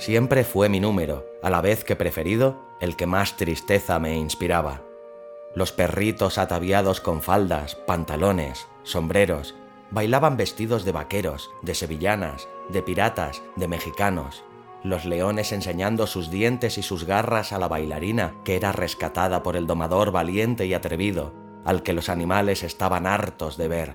Siempre 0.00 0.44
fue 0.44 0.70
mi 0.70 0.80
número, 0.80 1.26
a 1.42 1.50
la 1.50 1.60
vez 1.60 1.84
que 1.84 1.94
preferido, 1.94 2.56
el 2.80 2.96
que 2.96 3.04
más 3.04 3.36
tristeza 3.36 3.98
me 3.98 4.16
inspiraba. 4.16 4.80
Los 5.54 5.72
perritos 5.72 6.38
ataviados 6.38 7.02
con 7.02 7.20
faldas, 7.20 7.74
pantalones, 7.74 8.66
sombreros, 8.82 9.54
bailaban 9.90 10.38
vestidos 10.38 10.86
de 10.86 10.92
vaqueros, 10.92 11.50
de 11.60 11.74
sevillanas, 11.74 12.48
de 12.70 12.80
piratas, 12.80 13.42
de 13.56 13.68
mexicanos. 13.68 14.42
Los 14.82 15.04
leones 15.04 15.52
enseñando 15.52 16.06
sus 16.06 16.30
dientes 16.30 16.78
y 16.78 16.82
sus 16.82 17.04
garras 17.04 17.52
a 17.52 17.58
la 17.58 17.68
bailarina 17.68 18.36
que 18.42 18.56
era 18.56 18.72
rescatada 18.72 19.42
por 19.42 19.54
el 19.54 19.66
domador 19.66 20.12
valiente 20.12 20.64
y 20.64 20.72
atrevido, 20.72 21.34
al 21.66 21.82
que 21.82 21.92
los 21.92 22.08
animales 22.08 22.62
estaban 22.62 23.06
hartos 23.06 23.58
de 23.58 23.68
ver. 23.68 23.94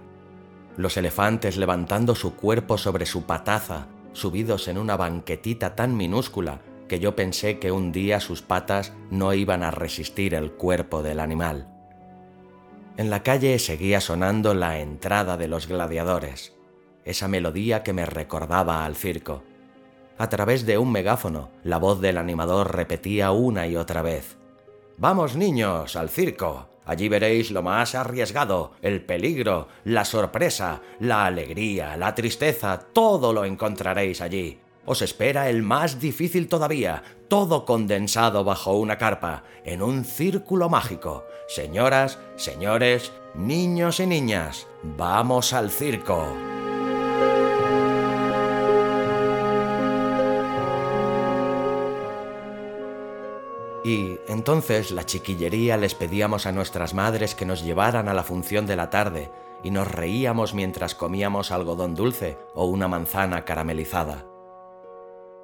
Los 0.78 0.98
elefantes 0.98 1.58
levantando 1.58 2.14
su 2.14 2.36
cuerpo 2.36 2.78
sobre 2.78 3.08
su 3.08 3.24
pataza 3.24 3.88
subidos 4.16 4.68
en 4.68 4.78
una 4.78 4.98
banquetita 4.98 5.76
tan 5.76 5.96
minúscula 5.96 6.62
que 6.88 7.00
yo 7.00 7.16
pensé 7.16 7.60
que 7.60 7.72
un 7.72 7.92
día 7.92 8.20
sus 8.20 8.42
patas 8.42 8.94
no 9.12 9.34
iban 9.34 9.64
a 9.64 9.72
resistir 9.72 10.34
el 10.34 10.52
cuerpo 10.52 11.04
del 11.04 11.20
animal. 11.20 11.68
En 12.98 13.10
la 13.10 13.24
calle 13.24 13.60
seguía 13.60 14.02
sonando 14.02 14.54
la 14.54 14.80
entrada 14.80 15.38
de 15.38 15.48
los 15.48 15.68
gladiadores, 15.68 16.56
esa 17.04 17.28
melodía 17.28 17.84
que 17.84 17.94
me 17.94 18.06
recordaba 18.06 18.86
al 18.86 18.96
circo. 18.96 19.44
A 20.18 20.30
través 20.30 20.66
de 20.66 20.78
un 20.78 20.92
megáfono, 20.92 21.50
la 21.64 21.78
voz 21.78 22.00
del 22.00 22.18
animador 22.18 22.76
repetía 22.76 23.32
una 23.32 23.68
y 23.68 23.76
otra 23.76 24.02
vez, 24.02 24.38
Vamos 24.98 25.36
niños, 25.36 25.98
al 25.98 26.10
circo. 26.10 26.70
Allí 26.86 27.10
veréis 27.10 27.52
lo 27.52 27.64
más 27.64 27.96
arriesgado, 27.96 28.74
el 28.82 29.04
peligro, 29.04 29.68
la 29.84 30.06
sorpresa, 30.06 30.82
la 31.00 31.26
alegría, 31.26 31.98
la 31.98 32.14
tristeza, 32.14 32.80
todo 32.94 33.34
lo 33.34 33.44
encontraréis 33.46 34.22
allí. 34.22 34.60
Os 34.86 35.02
espera 35.02 35.50
el 35.50 35.64
más 35.64 36.00
difícil 36.00 36.48
todavía, 36.48 37.02
todo 37.28 37.66
condensado 37.66 38.44
bajo 38.44 38.74
una 38.74 39.00
carpa, 39.00 39.44
en 39.64 39.82
un 39.82 40.06
círculo 40.06 40.70
mágico. 40.70 41.26
Señoras, 41.48 42.20
señores, 42.36 43.12
niños 43.34 44.00
y 44.00 44.06
niñas, 44.06 44.68
vamos 44.84 45.54
al 45.54 45.72
circo. 45.72 46.55
Y 53.86 54.18
entonces 54.28 54.90
la 54.90 55.06
chiquillería 55.06 55.78
les 55.78 55.94
pedíamos 55.94 56.48
a 56.48 56.52
nuestras 56.52 56.96
madres 56.96 57.36
que 57.36 57.46
nos 57.46 57.64
llevaran 57.64 58.10
a 58.10 58.16
la 58.16 58.24
función 58.24 58.66
de 58.66 58.76
la 58.76 58.90
tarde 58.90 59.30
y 59.64 59.70
nos 59.70 59.88
reíamos 59.88 60.56
mientras 60.56 60.96
comíamos 60.96 61.52
algodón 61.52 61.94
dulce 61.94 62.40
o 62.56 62.66
una 62.66 62.88
manzana 62.88 63.46
caramelizada. 63.46 64.26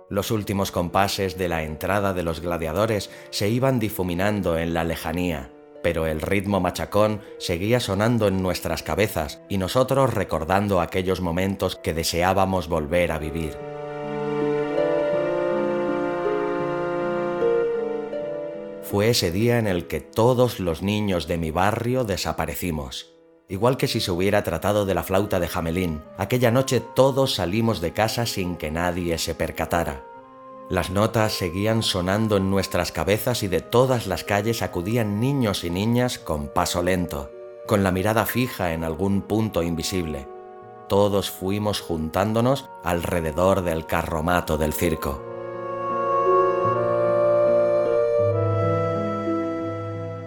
Los 0.09 0.31
últimos 0.31 0.71
compases 0.71 1.37
de 1.37 1.49
la 1.49 1.61
entrada 1.61 2.13
de 2.13 2.23
los 2.23 2.39
gladiadores 2.39 3.11
se 3.29 3.47
iban 3.47 3.77
difuminando 3.77 4.57
en 4.57 4.73
la 4.73 4.85
lejanía, 4.85 5.51
pero 5.83 6.07
el 6.07 6.19
ritmo 6.19 6.59
machacón 6.59 7.21
seguía 7.37 7.79
sonando 7.79 8.27
en 8.27 8.41
nuestras 8.41 8.81
cabezas 8.81 9.39
y 9.49 9.59
nosotros 9.59 10.15
recordando 10.15 10.81
aquellos 10.81 11.21
momentos 11.21 11.75
que 11.75 11.93
deseábamos 11.93 12.69
volver 12.69 13.11
a 13.11 13.19
vivir. 13.19 13.70
Fue 18.91 19.07
ese 19.07 19.31
día 19.31 19.57
en 19.57 19.67
el 19.67 19.87
que 19.87 20.01
todos 20.01 20.59
los 20.59 20.81
niños 20.81 21.25
de 21.25 21.37
mi 21.37 21.49
barrio 21.49 22.03
desaparecimos. 22.03 23.15
Igual 23.47 23.77
que 23.77 23.87
si 23.87 24.01
se 24.01 24.11
hubiera 24.11 24.43
tratado 24.43 24.85
de 24.85 24.93
la 24.93 25.03
flauta 25.03 25.39
de 25.39 25.47
Jamelín, 25.47 26.01
aquella 26.17 26.51
noche 26.51 26.81
todos 26.93 27.35
salimos 27.35 27.79
de 27.79 27.93
casa 27.93 28.25
sin 28.25 28.57
que 28.57 28.69
nadie 28.69 29.17
se 29.17 29.33
percatara. 29.33 30.03
Las 30.69 30.89
notas 30.89 31.31
seguían 31.31 31.83
sonando 31.83 32.35
en 32.35 32.49
nuestras 32.51 32.91
cabezas 32.91 33.43
y 33.43 33.47
de 33.47 33.61
todas 33.61 34.07
las 34.07 34.25
calles 34.25 34.61
acudían 34.61 35.21
niños 35.21 35.63
y 35.63 35.69
niñas 35.69 36.19
con 36.19 36.49
paso 36.49 36.83
lento, 36.83 37.31
con 37.67 37.83
la 37.83 37.91
mirada 37.91 38.25
fija 38.25 38.73
en 38.73 38.83
algún 38.83 39.21
punto 39.21 39.63
invisible. 39.63 40.27
Todos 40.89 41.31
fuimos 41.31 41.79
juntándonos 41.79 42.67
alrededor 42.83 43.61
del 43.61 43.85
carromato 43.85 44.57
del 44.57 44.73
circo. 44.73 45.30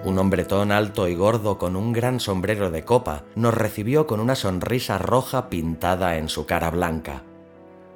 Un 0.05 0.19
hombretón 0.19 0.71
alto 0.71 1.09
y 1.09 1.15
gordo 1.15 1.57
con 1.57 1.77
un 1.77 1.95
gran 1.95 2.21
sombrero 2.21 2.71
de 2.71 2.85
copa 2.85 3.25
nos 3.37 3.55
recibió 3.55 4.07
con 4.07 4.21
una 4.21 4.35
sonrisa 4.35 4.99
roja 4.99 5.49
pintada 5.49 6.19
en 6.19 6.29
su 6.29 6.45
cara 6.45 6.71
blanca. 6.71 7.23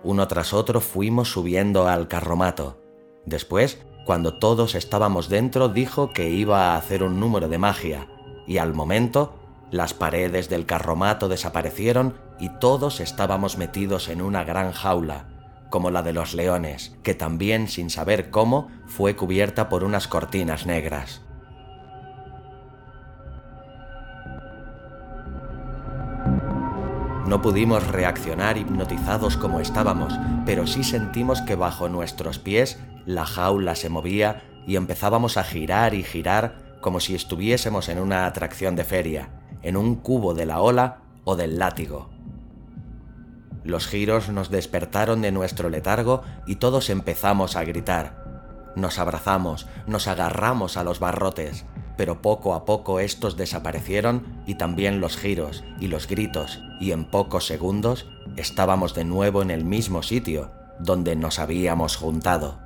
Uno 0.03 0.27
tras 0.27 0.55
otro 0.55 0.81
fuimos 0.81 1.31
subiendo 1.31 1.87
al 1.87 2.09
carromato. 2.09 2.79
Después, 3.27 3.83
cuando 4.07 4.39
todos 4.39 4.75
estábamos 4.75 5.29
dentro, 5.29 5.69
dijo 5.69 6.15
que 6.15 6.31
iba 6.31 6.73
a 6.73 6.79
hacer 6.79 7.03
un 7.03 7.21
número 7.21 7.47
de 7.47 7.59
magia, 7.59 8.09
y 8.47 8.57
al 8.57 8.73
momento, 8.73 9.35
las 9.71 9.93
paredes 9.93 10.49
del 10.49 10.65
carromato 10.65 11.29
desaparecieron 11.29 12.15
y 12.41 12.49
todos 12.59 13.01
estábamos 13.01 13.59
metidos 13.59 14.09
en 14.09 14.23
una 14.23 14.45
gran 14.45 14.73
jaula, 14.73 15.29
como 15.69 15.91
la 15.91 16.03
de 16.03 16.15
los 16.15 16.33
leones, 16.33 16.97
que 17.03 17.15
también, 17.15 17.69
sin 17.69 17.91
saber 17.91 18.31
cómo, 18.31 18.69
fue 18.87 19.15
cubierta 19.15 19.69
por 19.69 19.85
unas 19.85 20.09
cortinas 20.09 20.65
negras. 20.65 21.28
No 27.29 27.43
pudimos 27.43 27.87
reaccionar 27.87 28.57
hipnotizados 28.57 29.37
como 29.37 29.61
estábamos, 29.61 30.19
pero 30.47 30.67
sí 30.67 30.83
sentimos 30.83 31.43
que 31.43 31.57
bajo 31.57 31.91
nuestros 31.91 32.39
pies 32.39 32.79
la 33.05 33.27
jaula 33.27 33.75
se 33.75 33.91
movía 33.91 34.45
y 34.67 34.77
empezábamos 34.77 35.37
a 35.37 35.45
girar 35.45 35.93
y 35.93 36.05
girar 36.05 36.79
como 36.81 37.01
si 37.01 37.15
estuviésemos 37.15 37.91
en 37.91 37.99
una 37.99 38.25
atracción 38.25 38.77
de 38.77 38.85
feria, 38.85 39.29
en 39.61 39.77
un 39.77 39.97
cubo 39.97 40.33
de 40.33 40.47
la 40.47 40.63
ola 40.63 41.03
o 41.25 41.37
del 41.37 41.59
látigo. 41.59 42.09
Los 43.63 43.89
giros 43.89 44.31
nos 44.31 44.49
despertaron 44.49 45.21
de 45.21 45.31
nuestro 45.31 45.69
letargo 45.69 46.23
y 46.47 46.57
todos 46.57 46.89
empezamos 46.89 47.57
a 47.57 47.65
gritar. 47.65 48.73
Nos 48.75 48.99
abrazamos, 48.99 49.67
nos 49.87 50.09
agarramos 50.09 50.79
a 50.79 50.83
los 50.83 50.99
barrotes, 50.99 51.67
pero 51.99 52.23
poco 52.23 52.55
a 52.55 52.65
poco 52.65 52.99
estos 53.01 53.37
desaparecieron 53.37 54.25
y 54.47 54.55
también 54.55 55.03
los 55.03 55.19
giros 55.19 55.65
y 55.79 55.89
los 55.89 56.09
gritos, 56.09 56.63
y 56.81 56.93
en 56.93 57.05
pocos 57.05 57.47
segundos 57.47 58.07
estábamos 58.37 58.95
de 58.95 59.05
nuevo 59.05 59.43
en 59.43 59.51
el 59.51 59.67
mismo 59.67 60.03
sitio 60.03 60.51
donde 60.81 61.15
nos 61.15 61.39
habíamos 61.39 61.97
juntado. 61.97 62.59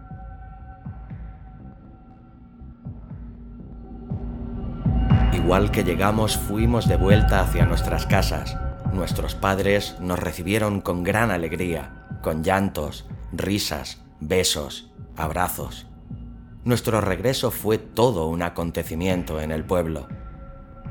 Igual 5.33 5.73
que 5.73 5.83
llegamos 5.83 6.37
fuimos 6.37 6.87
de 6.87 6.97
vuelta 6.97 7.41
hacia 7.41 7.67
nuestras 7.67 8.07
casas, 8.07 8.57
Nuestros 8.93 9.35
padres 9.35 9.97
nos 10.01 10.19
recibieron 10.19 10.83
con 10.83 11.03
gran 11.03 11.31
alegría, 11.31 12.07
con 12.21 12.45
llantos, 12.45 13.07
risas, 13.33 14.03
besos, 14.21 14.91
abrazos. 15.17 15.87
Nuestro 16.65 17.01
regreso 17.01 17.51
fue 17.51 17.79
todo 17.79 18.29
un 18.29 18.41
acontecimiento 18.41 19.41
en 19.41 19.51
el 19.51 19.65
pueblo. 19.65 20.07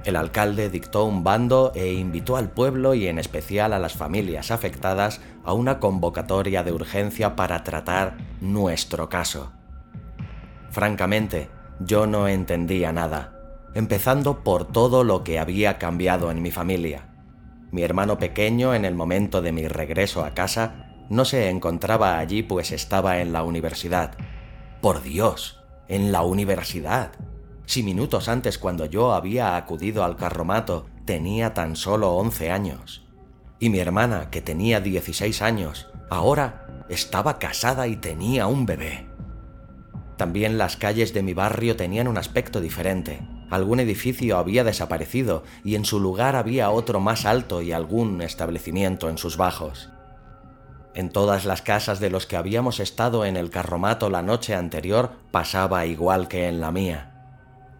El 0.03 0.17
alcalde 0.17 0.69
dictó 0.69 1.05
un 1.05 1.23
bando 1.23 1.71
e 1.75 1.93
invitó 1.93 2.35
al 2.35 2.49
pueblo 2.49 2.93
y 2.93 3.07
en 3.07 3.17
especial 3.17 3.71
a 3.71 3.79
las 3.79 3.93
familias 3.93 4.51
afectadas 4.51 5.21
a 5.45 5.53
una 5.53 5.79
convocatoria 5.79 6.63
de 6.63 6.73
urgencia 6.73 7.37
para 7.37 7.63
tratar 7.63 8.17
nuestro 8.41 9.07
caso. 9.07 9.53
Francamente, 10.71 11.49
yo 11.79 12.05
no 12.05 12.27
entendía 12.27 12.91
nada, 12.91 13.39
empezando 13.73 14.43
por 14.43 14.65
todo 14.65 15.05
lo 15.05 15.23
que 15.23 15.39
había 15.39 15.77
cambiado 15.77 16.31
en 16.31 16.41
mi 16.41 16.51
familia. 16.51 17.07
Mi 17.71 17.83
hermano 17.83 18.17
pequeño, 18.17 18.73
en 18.73 18.83
el 18.83 18.95
momento 18.95 19.41
de 19.41 19.53
mi 19.53 19.69
regreso 19.69 20.25
a 20.25 20.33
casa, 20.33 20.91
no 21.09 21.23
se 21.23 21.49
encontraba 21.49 22.17
allí 22.17 22.43
pues 22.43 22.73
estaba 22.73 23.19
en 23.19 23.31
la 23.31 23.43
universidad. 23.43 24.15
Por 24.81 25.03
Dios, 25.03 25.60
en 25.91 26.11
la 26.11 26.23
universidad. 26.23 27.11
Si 27.67 27.83
minutos 27.83 28.27
antes 28.27 28.57
cuando 28.57 28.87
yo 28.87 29.13
había 29.13 29.55
acudido 29.55 30.03
al 30.03 30.15
carromato 30.15 30.87
tenía 31.05 31.53
tan 31.53 31.75
solo 31.75 32.15
11 32.15 32.49
años. 32.49 33.05
Y 33.59 33.69
mi 33.69 33.77
hermana, 33.77 34.31
que 34.31 34.41
tenía 34.41 34.81
16 34.81 35.43
años, 35.43 35.87
ahora 36.09 36.85
estaba 36.89 37.37
casada 37.37 37.87
y 37.87 37.97
tenía 37.97 38.47
un 38.47 38.65
bebé. 38.65 39.07
También 40.17 40.57
las 40.57 40.77
calles 40.77 41.13
de 41.13 41.21
mi 41.21 41.35
barrio 41.35 41.75
tenían 41.75 42.07
un 42.07 42.17
aspecto 42.17 42.59
diferente 42.59 43.21
algún 43.51 43.81
edificio 43.81 44.37
había 44.37 44.63
desaparecido 44.63 45.43
y 45.63 45.75
en 45.75 45.83
su 45.83 45.99
lugar 45.99 46.37
había 46.37 46.71
otro 46.71 46.99
más 47.01 47.25
alto 47.25 47.61
y 47.61 47.73
algún 47.73 48.21
establecimiento 48.21 49.09
en 49.09 49.17
sus 49.17 49.35
bajos. 49.35 49.89
En 50.93 51.09
todas 51.09 51.45
las 51.45 51.61
casas 51.61 51.99
de 51.99 52.09
los 52.09 52.25
que 52.25 52.35
habíamos 52.35 52.79
estado 52.79 53.25
en 53.25 53.37
el 53.37 53.49
carromato 53.49 54.09
la 54.09 54.21
noche 54.21 54.55
anterior 54.55 55.11
pasaba 55.31 55.85
igual 55.85 56.27
que 56.27 56.47
en 56.47 56.59
la 56.59 56.71
mía. 56.71 57.11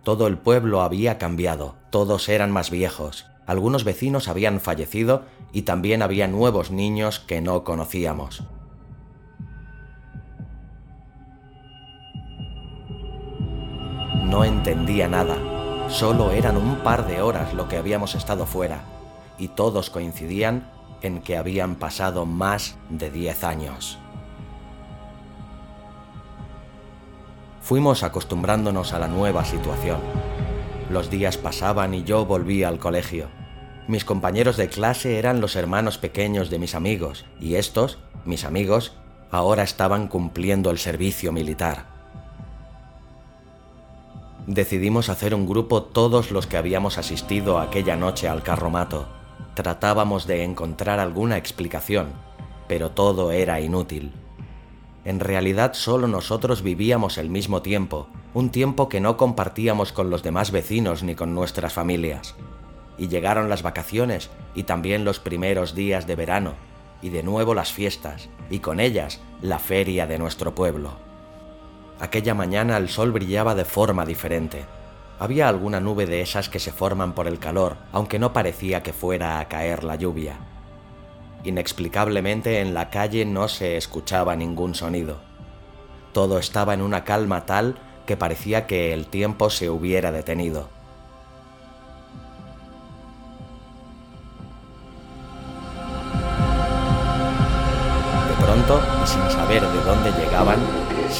Todo 0.04 0.28
el 0.28 0.38
pueblo 0.38 0.82
había 0.82 1.18
cambiado, 1.18 1.76
todos 1.90 2.30
eran 2.30 2.52
más 2.52 2.70
viejos, 2.70 3.28
algunos 3.46 3.84
vecinos 3.84 4.28
habían 4.28 4.60
fallecido 4.60 5.24
y 5.52 5.64
también 5.64 6.02
había 6.02 6.28
nuevos 6.28 6.72
niños 6.72 7.20
que 7.20 7.42
no 7.42 7.64
conocíamos. 7.64 8.44
No 14.24 14.46
entendía 14.46 15.10
nada, 15.10 15.38
Solo 15.92 16.32
eran 16.32 16.56
un 16.56 16.78
par 16.78 17.06
de 17.06 17.22
horas 17.22 17.54
lo 17.54 17.68
que 17.68 17.76
habíamos 17.76 18.16
estado 18.16 18.46
fuera, 18.46 18.80
y 19.38 19.50
todos 19.50 19.90
coincidían 19.90 20.64
en 21.02 21.22
que 21.22 21.38
habían 21.38 21.76
pasado 21.76 22.26
más 22.26 22.78
de 22.90 23.10
diez 23.10 23.44
años. 23.44 23.98
Fuimos 27.62 28.04
acostumbrándonos 28.04 28.94
a 28.94 29.00
la 29.00 29.08
nueva 29.08 29.46
situación. 29.46 30.00
Los 30.90 31.10
días 31.10 31.38
pasaban 31.38 31.94
y 31.94 32.04
yo 32.04 32.26
volví 32.26 32.64
al 32.64 32.80
colegio. 32.80 33.30
Mis 33.88 34.06
compañeros 34.06 34.58
de 34.58 34.68
clase 34.68 35.18
eran 35.18 35.42
los 35.42 35.56
hermanos 35.56 35.98
pequeños 35.98 36.50
de 36.50 36.60
mis 36.60 36.76
amigos, 36.76 37.26
y 37.40 37.56
estos, 37.56 37.98
mis 38.26 38.46
amigos, 38.46 38.94
ahora 39.32 39.64
estaban 39.64 40.08
cumpliendo 40.08 40.70
el 40.70 40.78
servicio 40.78 41.32
militar 41.32 41.92
decidimos 44.48 45.10
hacer 45.10 45.34
un 45.34 45.48
grupo 45.48 45.84
todos 45.84 46.32
los 46.32 46.48
que 46.48 46.58
habíamos 46.58 46.98
asistido 46.98 47.60
aquella 47.60 47.96
noche 47.96 48.28
al 48.28 48.44
carromato. 48.44 49.21
Tratábamos 49.54 50.28
de 50.28 50.44
encontrar 50.44 51.00
alguna 51.00 51.38
explicación, 51.38 52.14
pero 52.68 52.92
todo 52.92 53.32
era 53.32 53.60
inútil. 53.60 54.14
En 55.04 55.20
realidad 55.20 55.74
solo 55.74 56.08
nosotros 56.08 56.62
vivíamos 56.62 57.18
el 57.18 57.30
mismo 57.30 57.62
tiempo, 57.62 58.08
un 58.34 58.50
tiempo 58.50 58.88
que 58.88 59.02
no 59.02 59.18
compartíamos 59.18 59.92
con 59.92 60.10
los 60.10 60.24
demás 60.24 60.52
vecinos 60.52 61.04
ni 61.04 61.16
con 61.16 61.36
nuestras 61.36 61.74
familias. 61.74 62.36
Y 62.98 63.08
llegaron 63.08 63.50
las 63.50 63.64
vacaciones 63.64 64.30
y 64.56 64.64
también 64.64 65.04
los 65.04 65.20
primeros 65.20 65.76
días 65.76 66.08
de 66.08 66.16
verano, 66.16 66.54
y 67.02 67.10
de 67.10 67.24
nuevo 67.24 67.54
las 67.54 67.74
fiestas, 67.74 68.30
y 68.50 68.60
con 68.60 68.80
ellas 68.80 69.20
la 69.42 69.60
feria 69.60 70.08
de 70.08 70.20
nuestro 70.20 70.56
pueblo. 70.56 70.92
Aquella 72.00 72.34
mañana 72.34 72.78
el 72.78 72.90
sol 72.90 73.12
brillaba 73.12 73.54
de 73.54 73.66
forma 73.66 74.06
diferente. 74.06 74.66
Había 75.22 75.48
alguna 75.50 75.80
nube 75.80 76.08
de 76.08 76.22
esas 76.22 76.50
que 76.50 76.58
se 76.58 76.72
forman 76.72 77.14
por 77.14 77.28
el 77.28 77.38
calor, 77.38 77.78
aunque 77.92 78.18
no 78.18 78.34
parecía 78.34 78.82
que 78.82 78.92
fuera 78.92 79.40
a 79.40 79.48
caer 79.48 79.84
la 79.84 79.96
lluvia. 79.96 80.40
Inexplicablemente 81.44 82.60
en 82.60 82.74
la 82.74 82.90
calle 82.90 83.24
no 83.24 83.48
se 83.48 83.78
escuchaba 83.78 84.36
ningún 84.36 84.74
sonido. 84.74 85.20
Todo 86.12 86.40
estaba 86.40 86.74
en 86.74 86.82
una 86.82 87.04
calma 87.04 87.46
tal 87.46 87.78
que 88.08 88.18
parecía 88.18 88.66
que 88.66 88.94
el 88.94 89.06
tiempo 89.06 89.52
se 89.52 89.70
hubiera 89.70 90.12
detenido. 90.12 90.70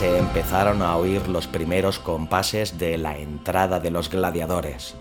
Se 0.02 0.18
empezaron 0.18 0.82
a 0.82 0.98
oír 0.98 1.30
los 1.30 1.46
primeros 1.46 2.00
compases 2.00 2.80
de 2.80 2.98
la 2.98 3.20
entrada 3.20 3.80
de 3.80 3.92
los 3.92 4.10
gladiadores. 4.10 4.96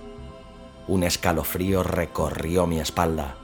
Un 0.89 1.05
escalofrío 1.05 1.83
recorrió 1.83 2.67
mi 2.67 2.81
espalda. 2.81 3.35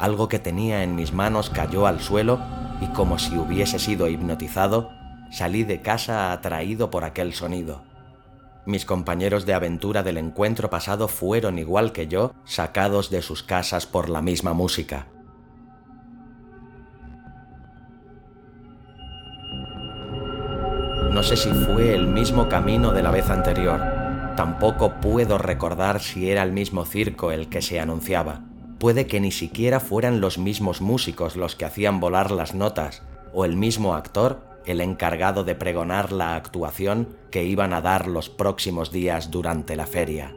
Algo 0.00 0.28
que 0.28 0.40
tenía 0.40 0.82
en 0.82 0.96
mis 0.96 1.12
manos 1.12 1.48
cayó 1.48 1.86
al 1.86 2.00
suelo 2.00 2.40
y 2.80 2.88
como 2.88 3.20
si 3.20 3.38
hubiese 3.38 3.78
sido 3.78 4.08
hipnotizado, 4.08 4.90
salí 5.30 5.62
de 5.62 5.80
casa 5.80 6.32
atraído 6.32 6.90
por 6.90 7.04
aquel 7.04 7.34
sonido. 7.34 7.82
Mis 8.66 8.84
compañeros 8.84 9.46
de 9.46 9.54
aventura 9.54 10.02
del 10.02 10.16
encuentro 10.16 10.70
pasado 10.70 11.06
fueron 11.06 11.56
igual 11.60 11.92
que 11.92 12.08
yo, 12.08 12.32
sacados 12.44 13.10
de 13.10 13.22
sus 13.22 13.44
casas 13.44 13.86
por 13.86 14.08
la 14.08 14.22
misma 14.22 14.54
música. 14.54 15.06
No 21.14 21.22
sé 21.22 21.36
si 21.36 21.50
fue 21.50 21.94
el 21.94 22.08
mismo 22.08 22.48
camino 22.48 22.90
de 22.90 23.00
la 23.00 23.12
vez 23.12 23.30
anterior. 23.30 23.80
Tampoco 24.36 24.94
puedo 25.00 25.38
recordar 25.38 26.00
si 26.00 26.28
era 26.28 26.42
el 26.42 26.50
mismo 26.50 26.84
circo 26.84 27.30
el 27.30 27.48
que 27.48 27.62
se 27.62 27.78
anunciaba. 27.78 28.40
Puede 28.80 29.06
que 29.06 29.20
ni 29.20 29.30
siquiera 29.30 29.78
fueran 29.78 30.20
los 30.20 30.38
mismos 30.38 30.80
músicos 30.80 31.36
los 31.36 31.54
que 31.54 31.66
hacían 31.66 32.00
volar 32.00 32.32
las 32.32 32.56
notas, 32.56 33.04
o 33.32 33.44
el 33.44 33.54
mismo 33.54 33.94
actor 33.94 34.40
el 34.66 34.80
encargado 34.80 35.44
de 35.44 35.54
pregonar 35.54 36.10
la 36.10 36.34
actuación 36.34 37.10
que 37.30 37.44
iban 37.44 37.74
a 37.74 37.80
dar 37.80 38.08
los 38.08 38.28
próximos 38.28 38.90
días 38.90 39.30
durante 39.30 39.76
la 39.76 39.86
feria. 39.86 40.34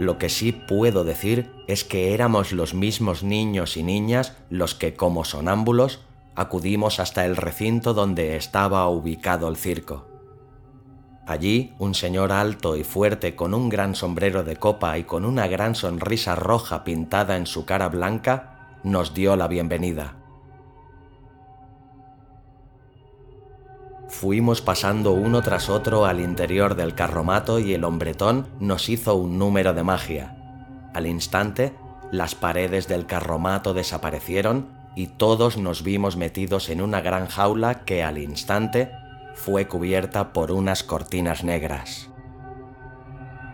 Lo 0.00 0.18
que 0.18 0.28
sí 0.28 0.50
puedo 0.50 1.04
decir 1.04 1.52
es 1.68 1.84
que 1.84 2.14
éramos 2.14 2.50
los 2.50 2.74
mismos 2.74 3.22
niños 3.22 3.76
y 3.76 3.84
niñas 3.84 4.36
los 4.50 4.74
que 4.74 4.94
como 4.94 5.24
sonámbulos 5.24 6.00
acudimos 6.38 7.00
hasta 7.00 7.26
el 7.26 7.36
recinto 7.36 7.94
donde 7.94 8.36
estaba 8.36 8.88
ubicado 8.88 9.48
el 9.48 9.56
circo. 9.56 10.06
Allí, 11.26 11.74
un 11.80 11.96
señor 11.96 12.30
alto 12.30 12.76
y 12.76 12.84
fuerte 12.84 13.34
con 13.34 13.54
un 13.54 13.68
gran 13.68 13.96
sombrero 13.96 14.44
de 14.44 14.54
copa 14.54 14.96
y 14.98 15.02
con 15.02 15.24
una 15.24 15.48
gran 15.48 15.74
sonrisa 15.74 16.36
roja 16.36 16.84
pintada 16.84 17.36
en 17.36 17.46
su 17.46 17.64
cara 17.64 17.88
blanca, 17.88 18.78
nos 18.84 19.14
dio 19.14 19.34
la 19.34 19.48
bienvenida. 19.48 20.14
Fuimos 24.08 24.62
pasando 24.62 25.14
uno 25.14 25.42
tras 25.42 25.68
otro 25.68 26.06
al 26.06 26.20
interior 26.20 26.76
del 26.76 26.94
carromato 26.94 27.58
y 27.58 27.74
el 27.74 27.82
hombretón 27.82 28.46
nos 28.60 28.88
hizo 28.88 29.16
un 29.16 29.40
número 29.40 29.74
de 29.74 29.82
magia. 29.82 30.36
Al 30.94 31.08
instante, 31.08 31.74
las 32.12 32.36
paredes 32.36 32.86
del 32.86 33.06
carromato 33.06 33.74
desaparecieron 33.74 34.77
y 34.98 35.06
todos 35.06 35.56
nos 35.56 35.84
vimos 35.84 36.16
metidos 36.16 36.68
en 36.70 36.82
una 36.82 37.00
gran 37.00 37.28
jaula 37.28 37.84
que 37.84 38.02
al 38.02 38.18
instante 38.18 38.90
fue 39.32 39.68
cubierta 39.68 40.32
por 40.32 40.50
unas 40.50 40.82
cortinas 40.82 41.44
negras. 41.44 42.10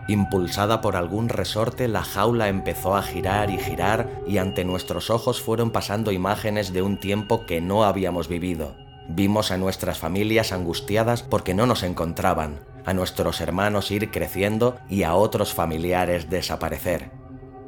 Impulsada 0.07 0.81
por 0.81 0.95
algún 0.95 1.29
resorte, 1.29 1.87
la 1.87 2.03
jaula 2.03 2.47
empezó 2.47 2.95
a 2.95 3.03
girar 3.03 3.51
y 3.51 3.59
girar 3.59 4.23
y 4.25 4.39
ante 4.39 4.65
nuestros 4.65 5.11
ojos 5.11 5.39
fueron 5.39 5.69
pasando 5.69 6.11
imágenes 6.11 6.73
de 6.73 6.81
un 6.81 6.97
tiempo 6.97 7.45
que 7.45 7.61
no 7.61 7.83
habíamos 7.83 8.27
vivido. 8.27 8.75
Vimos 9.07 9.51
a 9.51 9.57
nuestras 9.57 9.99
familias 9.99 10.51
angustiadas 10.51 11.21
porque 11.21 11.53
no 11.53 11.67
nos 11.67 11.83
encontraban, 11.83 12.61
a 12.85 12.95
nuestros 12.95 13.39
hermanos 13.39 13.91
ir 13.91 14.09
creciendo 14.09 14.77
y 14.89 15.03
a 15.03 15.13
otros 15.13 15.53
familiares 15.53 16.27
desaparecer. 16.27 17.11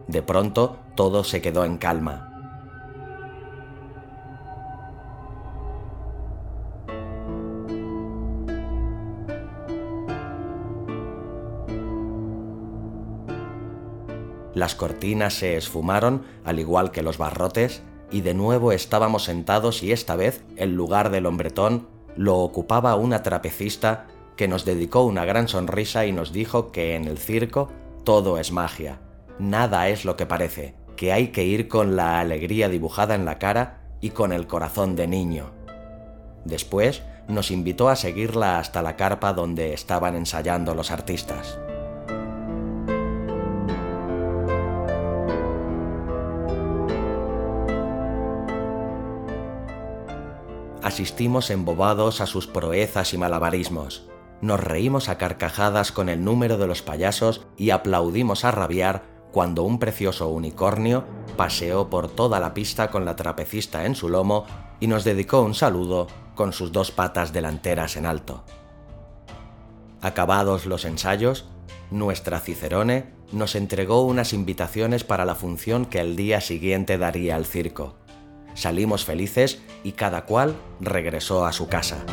De 0.07 0.23
pronto 0.23 0.79
todo 0.95 1.23
se 1.23 1.43
quedó 1.43 1.63
en 1.63 1.77
calma. 1.77 2.36
Las 14.57 14.73
cortinas 14.73 15.35
se 15.35 15.55
esfumaron, 15.55 16.23
al 16.43 16.57
igual 16.57 16.89
que 16.89 17.03
los 17.03 17.19
barrotes, 17.19 17.83
y 18.09 18.21
de 18.21 18.33
nuevo 18.33 18.71
estábamos 18.71 19.25
sentados 19.25 19.83
y 19.83 19.91
esta 19.91 20.15
vez 20.15 20.43
el 20.55 20.73
lugar 20.73 21.11
del 21.11 21.27
hombretón 21.27 21.87
lo 22.15 22.37
ocupaba 22.37 22.95
una 22.95 23.21
trapecista 23.21 24.07
que 24.35 24.47
nos 24.47 24.65
dedicó 24.65 25.03
una 25.03 25.25
gran 25.25 25.47
sonrisa 25.47 26.07
y 26.07 26.11
nos 26.11 26.33
dijo 26.33 26.71
que 26.71 26.95
en 26.95 27.05
el 27.05 27.19
circo 27.19 27.69
todo 28.03 28.39
es 28.39 28.51
magia, 28.51 28.99
nada 29.37 29.89
es 29.89 30.05
lo 30.05 30.17
que 30.17 30.25
parece, 30.25 30.73
que 30.95 31.13
hay 31.13 31.27
que 31.27 31.43
ir 31.43 31.67
con 31.67 31.95
la 31.95 32.19
alegría 32.19 32.67
dibujada 32.67 33.13
en 33.13 33.25
la 33.25 33.37
cara 33.37 33.81
y 34.01 34.09
con 34.09 34.33
el 34.33 34.47
corazón 34.47 34.95
de 34.95 35.05
niño. 35.05 35.51
Después 36.45 37.03
nos 37.27 37.51
invitó 37.51 37.89
a 37.89 37.95
seguirla 37.95 38.57
hasta 38.57 38.81
la 38.81 38.95
carpa 38.95 39.33
donde 39.33 39.75
estaban 39.75 40.15
ensayando 40.15 40.73
los 40.73 40.89
artistas. 40.89 41.59
Asistimos 50.87 51.49
embobados 51.49 52.21
a 52.21 52.25
sus 52.25 52.47
proezas 52.47 53.13
y 53.13 53.17
malabarismos. 53.17 54.07
Nos 54.41 54.61
reímos 54.61 55.09
a 55.09 55.17
carcajadas 55.17 55.91
con 55.91 56.07
el 56.07 56.23
número 56.23 56.57
de 56.57 56.65
los 56.65 56.81
payasos 56.81 57.45
y 57.57 57.71
aplaudimos 57.71 58.45
a 58.45 58.51
rabiar 58.51 59.03
cuando 59.33 59.63
un 59.63 59.79
precioso 59.79 60.29
unicornio 60.29 61.03
paseó 61.35 61.89
por 61.89 62.07
toda 62.07 62.39
la 62.39 62.53
pista 62.53 62.89
con 62.89 63.03
la 63.03 63.17
trapecista 63.17 63.85
en 63.85 63.95
su 63.95 64.07
lomo 64.07 64.45
y 64.79 64.87
nos 64.87 65.03
dedicó 65.03 65.41
un 65.41 65.55
saludo 65.55 66.07
con 66.35 66.53
sus 66.53 66.71
dos 66.71 66.91
patas 66.91 67.33
delanteras 67.33 67.97
en 67.97 68.05
alto. 68.05 68.45
Acabados 70.01 70.65
los 70.65 70.85
ensayos, 70.85 71.49
nuestra 71.91 72.39
Cicerone 72.39 73.11
nos 73.33 73.55
entregó 73.55 74.03
unas 74.03 74.31
invitaciones 74.31 75.03
para 75.03 75.25
la 75.25 75.35
función 75.35 75.85
que 75.85 75.99
el 75.99 76.15
día 76.15 76.39
siguiente 76.39 76.97
daría 76.97 77.35
al 77.35 77.45
circo 77.45 77.95
salimos 78.57 79.05
felices 79.05 79.61
y 79.83 79.91
cada 79.91 80.25
cual 80.25 80.55
regresó 80.81 81.45
a 81.45 81.53
su 81.53 81.67
casa. 81.67 82.03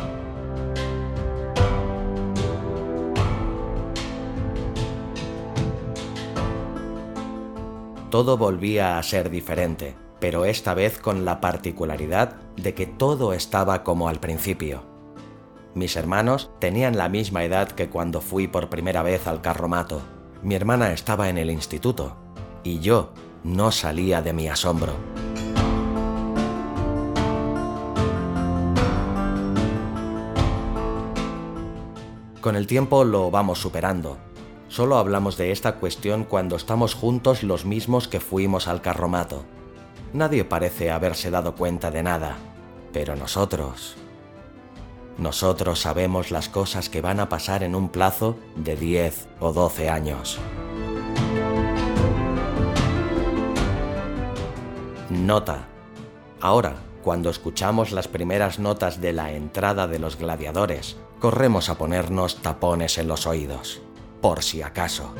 Todo 8.11 8.37
volvía 8.37 8.97
a 8.97 9.03
ser 9.03 9.29
diferente, 9.29 9.95
pero 10.19 10.45
esta 10.45 10.73
vez 10.73 10.99
con 10.99 11.25
la 11.25 11.41
particularidad 11.41 12.35
de 12.55 12.75
que 12.75 12.85
todo 12.85 13.33
estaba 13.33 13.83
como 13.83 14.07
al 14.07 14.19
principio. 14.19 14.83
Mis 15.73 15.97
hermanos 15.97 16.51
tenían 16.59 16.95
la 16.95 17.09
misma 17.09 17.43
edad 17.43 17.69
que 17.69 17.89
cuando 17.89 18.21
fui 18.21 18.47
por 18.47 18.69
primera 18.69 19.03
vez 19.03 19.27
al 19.27 19.41
carromato. 19.41 20.01
Mi 20.43 20.55
hermana 20.55 20.93
estaba 20.93 21.27
en 21.27 21.37
el 21.39 21.49
instituto 21.49 22.15
y 22.63 22.79
yo 22.79 23.11
no 23.43 23.71
salía 23.71 24.21
de 24.21 24.31
mi 24.31 24.47
asombro. 24.47 24.93
Con 32.45 32.55
el 32.55 32.67
tiempo 32.67 33.03
lo 33.05 33.31
vamos 33.31 33.57
superando. 33.57 34.19
Solo 34.67 34.97
hablamos 34.97 35.35
de 35.35 35.51
esta 35.51 35.77
cuestión 35.77 36.25
cuando 36.25 36.57
estamos 36.57 36.93
juntos 36.93 37.41
los 37.41 37.65
mismos 37.65 38.07
que 38.07 38.19
fuimos 38.19 38.67
al 38.67 38.83
carromato. 38.83 39.45
Nadie 40.13 40.45
parece 40.45 40.91
haberse 40.91 41.31
dado 41.31 41.55
cuenta 41.55 41.89
de 41.89 42.03
nada, 42.03 42.37
pero 42.93 43.15
nosotros... 43.15 43.95
Nosotros 45.17 45.79
sabemos 45.79 46.29
las 46.29 46.47
cosas 46.47 46.87
que 46.87 47.01
van 47.01 47.19
a 47.19 47.29
pasar 47.29 47.63
en 47.63 47.73
un 47.73 47.89
plazo 47.89 48.37
de 48.55 48.75
10 48.75 49.27
o 49.39 49.51
12 49.51 49.89
años. 49.89 50.37
Nota. 55.09 55.65
Ahora, 56.39 56.75
cuando 57.03 57.31
escuchamos 57.31 57.91
las 57.91 58.07
primeras 58.07 58.59
notas 58.59 59.01
de 59.01 59.13
la 59.13 59.31
entrada 59.31 59.87
de 59.87 59.97
los 59.97 60.19
gladiadores, 60.19 60.95
corremos 61.25 61.69
a 61.69 61.75
ponernos 61.75 62.35
tapones 62.43 62.99
en 62.99 63.07
los 63.07 63.25
oídos, 63.25 63.81
por 64.21 64.43
si 64.43 64.61
acaso. 64.61 65.11